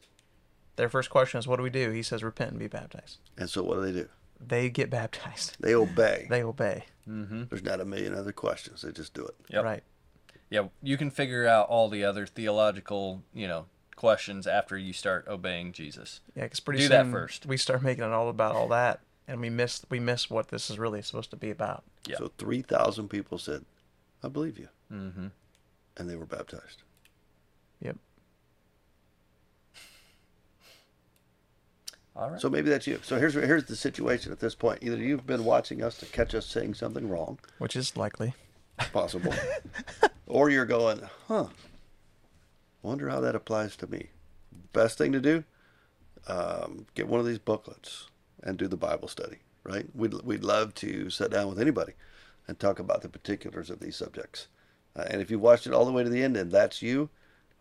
their 0.75 0.89
first 0.89 1.09
question 1.09 1.39
is, 1.39 1.47
"What 1.47 1.57
do 1.57 1.63
we 1.63 1.69
do?" 1.69 1.91
He 1.91 2.03
says, 2.03 2.23
"Repent 2.23 2.51
and 2.51 2.59
be 2.59 2.67
baptized." 2.67 3.19
And 3.37 3.49
so 3.49 3.63
what 3.63 3.75
do 3.75 3.81
they 3.85 3.91
do? 3.93 4.09
They 4.47 4.69
get 4.69 4.89
baptized. 4.89 5.57
They 5.59 5.73
obey. 5.75 6.27
They 6.29 6.43
obey. 6.43 6.85
There's 7.05 7.63
not 7.63 7.81
a 7.81 7.85
million 7.85 8.15
other 8.15 8.31
questions. 8.31 8.81
They 8.81 8.91
just 8.91 9.13
do 9.13 9.25
it. 9.25 9.35
Yep. 9.49 9.63
Right. 9.63 9.83
Yeah, 10.49 10.67
you 10.81 10.97
can 10.97 11.09
figure 11.09 11.47
out 11.47 11.67
all 11.67 11.89
the 11.89 12.03
other 12.03 12.25
theological, 12.25 13.23
you 13.33 13.47
know, 13.47 13.65
questions 13.95 14.45
after 14.45 14.77
you 14.77 14.93
start 14.93 15.27
obeying 15.27 15.71
Jesus. 15.71 16.21
Yeah, 16.35 16.43
because 16.43 16.59
pretty 16.59 16.79
Do 16.79 16.87
soon 16.87 16.91
that 16.91 17.11
first. 17.11 17.45
we 17.45 17.57
start 17.57 17.81
making 17.81 18.03
it 18.03 18.11
all 18.11 18.29
about 18.29 18.55
all 18.55 18.67
that, 18.67 18.99
and 19.27 19.41
we 19.41 19.49
miss 19.49 19.83
we 19.89 19.99
miss 19.99 20.29
what 20.29 20.49
this 20.49 20.69
is 20.69 20.77
really 20.77 21.01
supposed 21.01 21.31
to 21.31 21.35
be 21.35 21.49
about. 21.49 21.83
Yeah. 22.07 22.17
So 22.17 22.31
3,000 22.37 23.09
people 23.09 23.37
said, 23.37 23.65
I 24.23 24.27
believe 24.27 24.59
you. 24.59 24.69
Mm-hmm. 24.91 25.27
And 25.97 26.09
they 26.09 26.15
were 26.15 26.25
baptized. 26.25 26.83
Yep. 27.81 27.97
All 32.15 32.29
right. 32.29 32.39
So 32.41 32.49
maybe 32.49 32.69
that's 32.69 32.85
you. 32.87 32.99
So 33.03 33.17
here's 33.17 33.33
here's 33.33 33.65
the 33.65 33.75
situation 33.75 34.31
at 34.31 34.39
this 34.39 34.53
point. 34.55 34.79
Either 34.83 34.97
you've 34.97 35.25
been 35.25 35.45
watching 35.45 35.81
us 35.83 35.97
to 35.97 36.05
catch 36.05 36.35
us 36.35 36.45
saying 36.45 36.75
something 36.75 37.09
wrong, 37.09 37.39
Which 37.57 37.75
is 37.75 37.97
likely. 37.97 38.33
possible, 38.91 39.33
or 40.27 40.49
you're 40.49 40.65
going, 40.65 41.01
huh? 41.27 41.47
Wonder 42.81 43.09
how 43.09 43.19
that 43.21 43.35
applies 43.35 43.75
to 43.77 43.87
me. 43.87 44.09
Best 44.73 44.97
thing 44.97 45.11
to 45.13 45.21
do, 45.21 45.43
um, 46.27 46.85
get 46.95 47.07
one 47.07 47.19
of 47.19 47.25
these 47.25 47.39
booklets 47.39 48.07
and 48.43 48.57
do 48.57 48.67
the 48.67 48.77
Bible 48.77 49.07
study. 49.07 49.37
right? 49.63 49.85
We'd 49.95 50.13
we'd 50.23 50.43
love 50.43 50.73
to 50.75 51.09
sit 51.09 51.31
down 51.31 51.47
with 51.47 51.59
anybody 51.59 51.93
and 52.47 52.59
talk 52.59 52.79
about 52.79 53.01
the 53.01 53.09
particulars 53.09 53.69
of 53.69 53.79
these 53.79 53.95
subjects. 53.95 54.47
Uh, 54.95 55.05
and 55.09 55.21
if 55.21 55.31
you 55.31 55.39
watched 55.39 55.65
it 55.65 55.73
all 55.73 55.85
the 55.85 55.91
way 55.91 56.03
to 56.03 56.09
the 56.09 56.21
end 56.21 56.35
and 56.37 56.51
that's 56.51 56.81
you, 56.81 57.09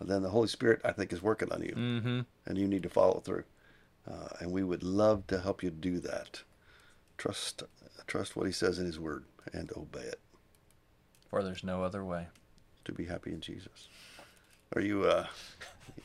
then 0.01 0.23
the 0.23 0.29
Holy 0.31 0.49
Spirit 0.49 0.81
I 0.85 0.93
think 0.93 1.13
is 1.13 1.23
working 1.23 1.51
on 1.53 1.63
you, 1.63 1.73
Mm-hmm. 1.77 2.21
and 2.47 2.59
you 2.59 2.67
need 2.67 2.83
to 2.83 2.89
follow 2.91 3.21
through. 3.21 3.45
Uh, 4.11 4.29
and 4.41 4.51
we 4.51 4.63
would 4.63 4.83
love 4.83 5.27
to 5.29 5.41
help 5.41 5.63
you 5.63 5.71
do 5.71 6.01
that. 6.01 6.43
Trust 7.19 7.63
trust 8.07 8.37
what 8.37 8.47
He 8.47 8.53
says 8.53 8.79
in 8.79 8.87
His 8.87 8.99
Word 8.99 9.25
and 9.53 9.71
obey 9.77 10.01
it. 10.01 10.21
For 11.31 11.43
there's 11.43 11.65
no 11.65 11.83
other 11.83 12.05
way. 12.05 12.27
To 12.85 12.93
be 12.93 13.05
happy 13.07 13.31
in 13.31 13.41
Jesus. 13.41 13.89
Are 14.75 14.83
you? 14.83 15.05
Uh, 15.05 15.27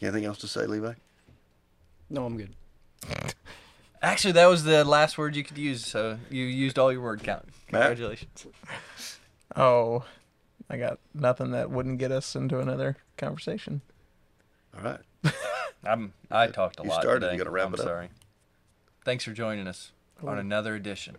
anything 0.02 0.26
else 0.26 0.38
to 0.40 0.48
say, 0.48 0.66
Levi? 0.66 0.94
No, 2.10 2.26
I'm 2.26 2.38
good. 2.38 2.54
Actually, 4.02 4.34
that 4.34 4.46
was 4.46 4.64
the 4.64 4.86
last 4.86 5.18
word 5.18 5.36
you 5.36 5.44
could 5.44 5.58
use, 5.58 5.86
so 5.86 6.20
you 6.30 6.44
used 6.44 6.78
all 6.78 6.92
your 6.92 7.02
word 7.02 7.24
count. 7.24 7.46
Matt? 7.72 7.88
Congratulations. 7.88 8.48
Oh, 9.56 10.06
I 10.70 10.78
got 10.78 11.00
nothing 11.14 11.52
that 11.52 11.72
wouldn't 11.72 11.98
get 11.98 12.12
us 12.12 12.36
into 12.36 12.60
another 12.60 12.98
conversation. 13.18 13.82
All 14.78 14.84
right. 14.84 15.00
I'm 15.86 16.14
I 16.32 16.48
talked 16.48 16.80
a 16.80 16.84
You 16.84 16.90
lot 16.90 17.02
started, 17.02 17.22
today. 17.22 17.34
you 17.34 17.38
gotta 17.38 17.50
wrap 17.52 17.68
I'm 17.68 17.74
it 17.74 17.80
up. 17.80 17.86
sorry. 17.86 18.10
Thanks 19.06 19.24
for 19.24 19.32
joining 19.32 19.68
us 19.68 19.92
on 20.24 20.38
another 20.38 20.76
edition 20.76 21.18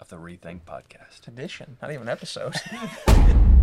of 0.00 0.08
the 0.08 0.16
Rethink 0.16 0.62
Podcast. 0.62 1.26
Edition, 1.28 1.76
not 1.80 1.92
even 1.92 2.08
episode. 2.08 2.54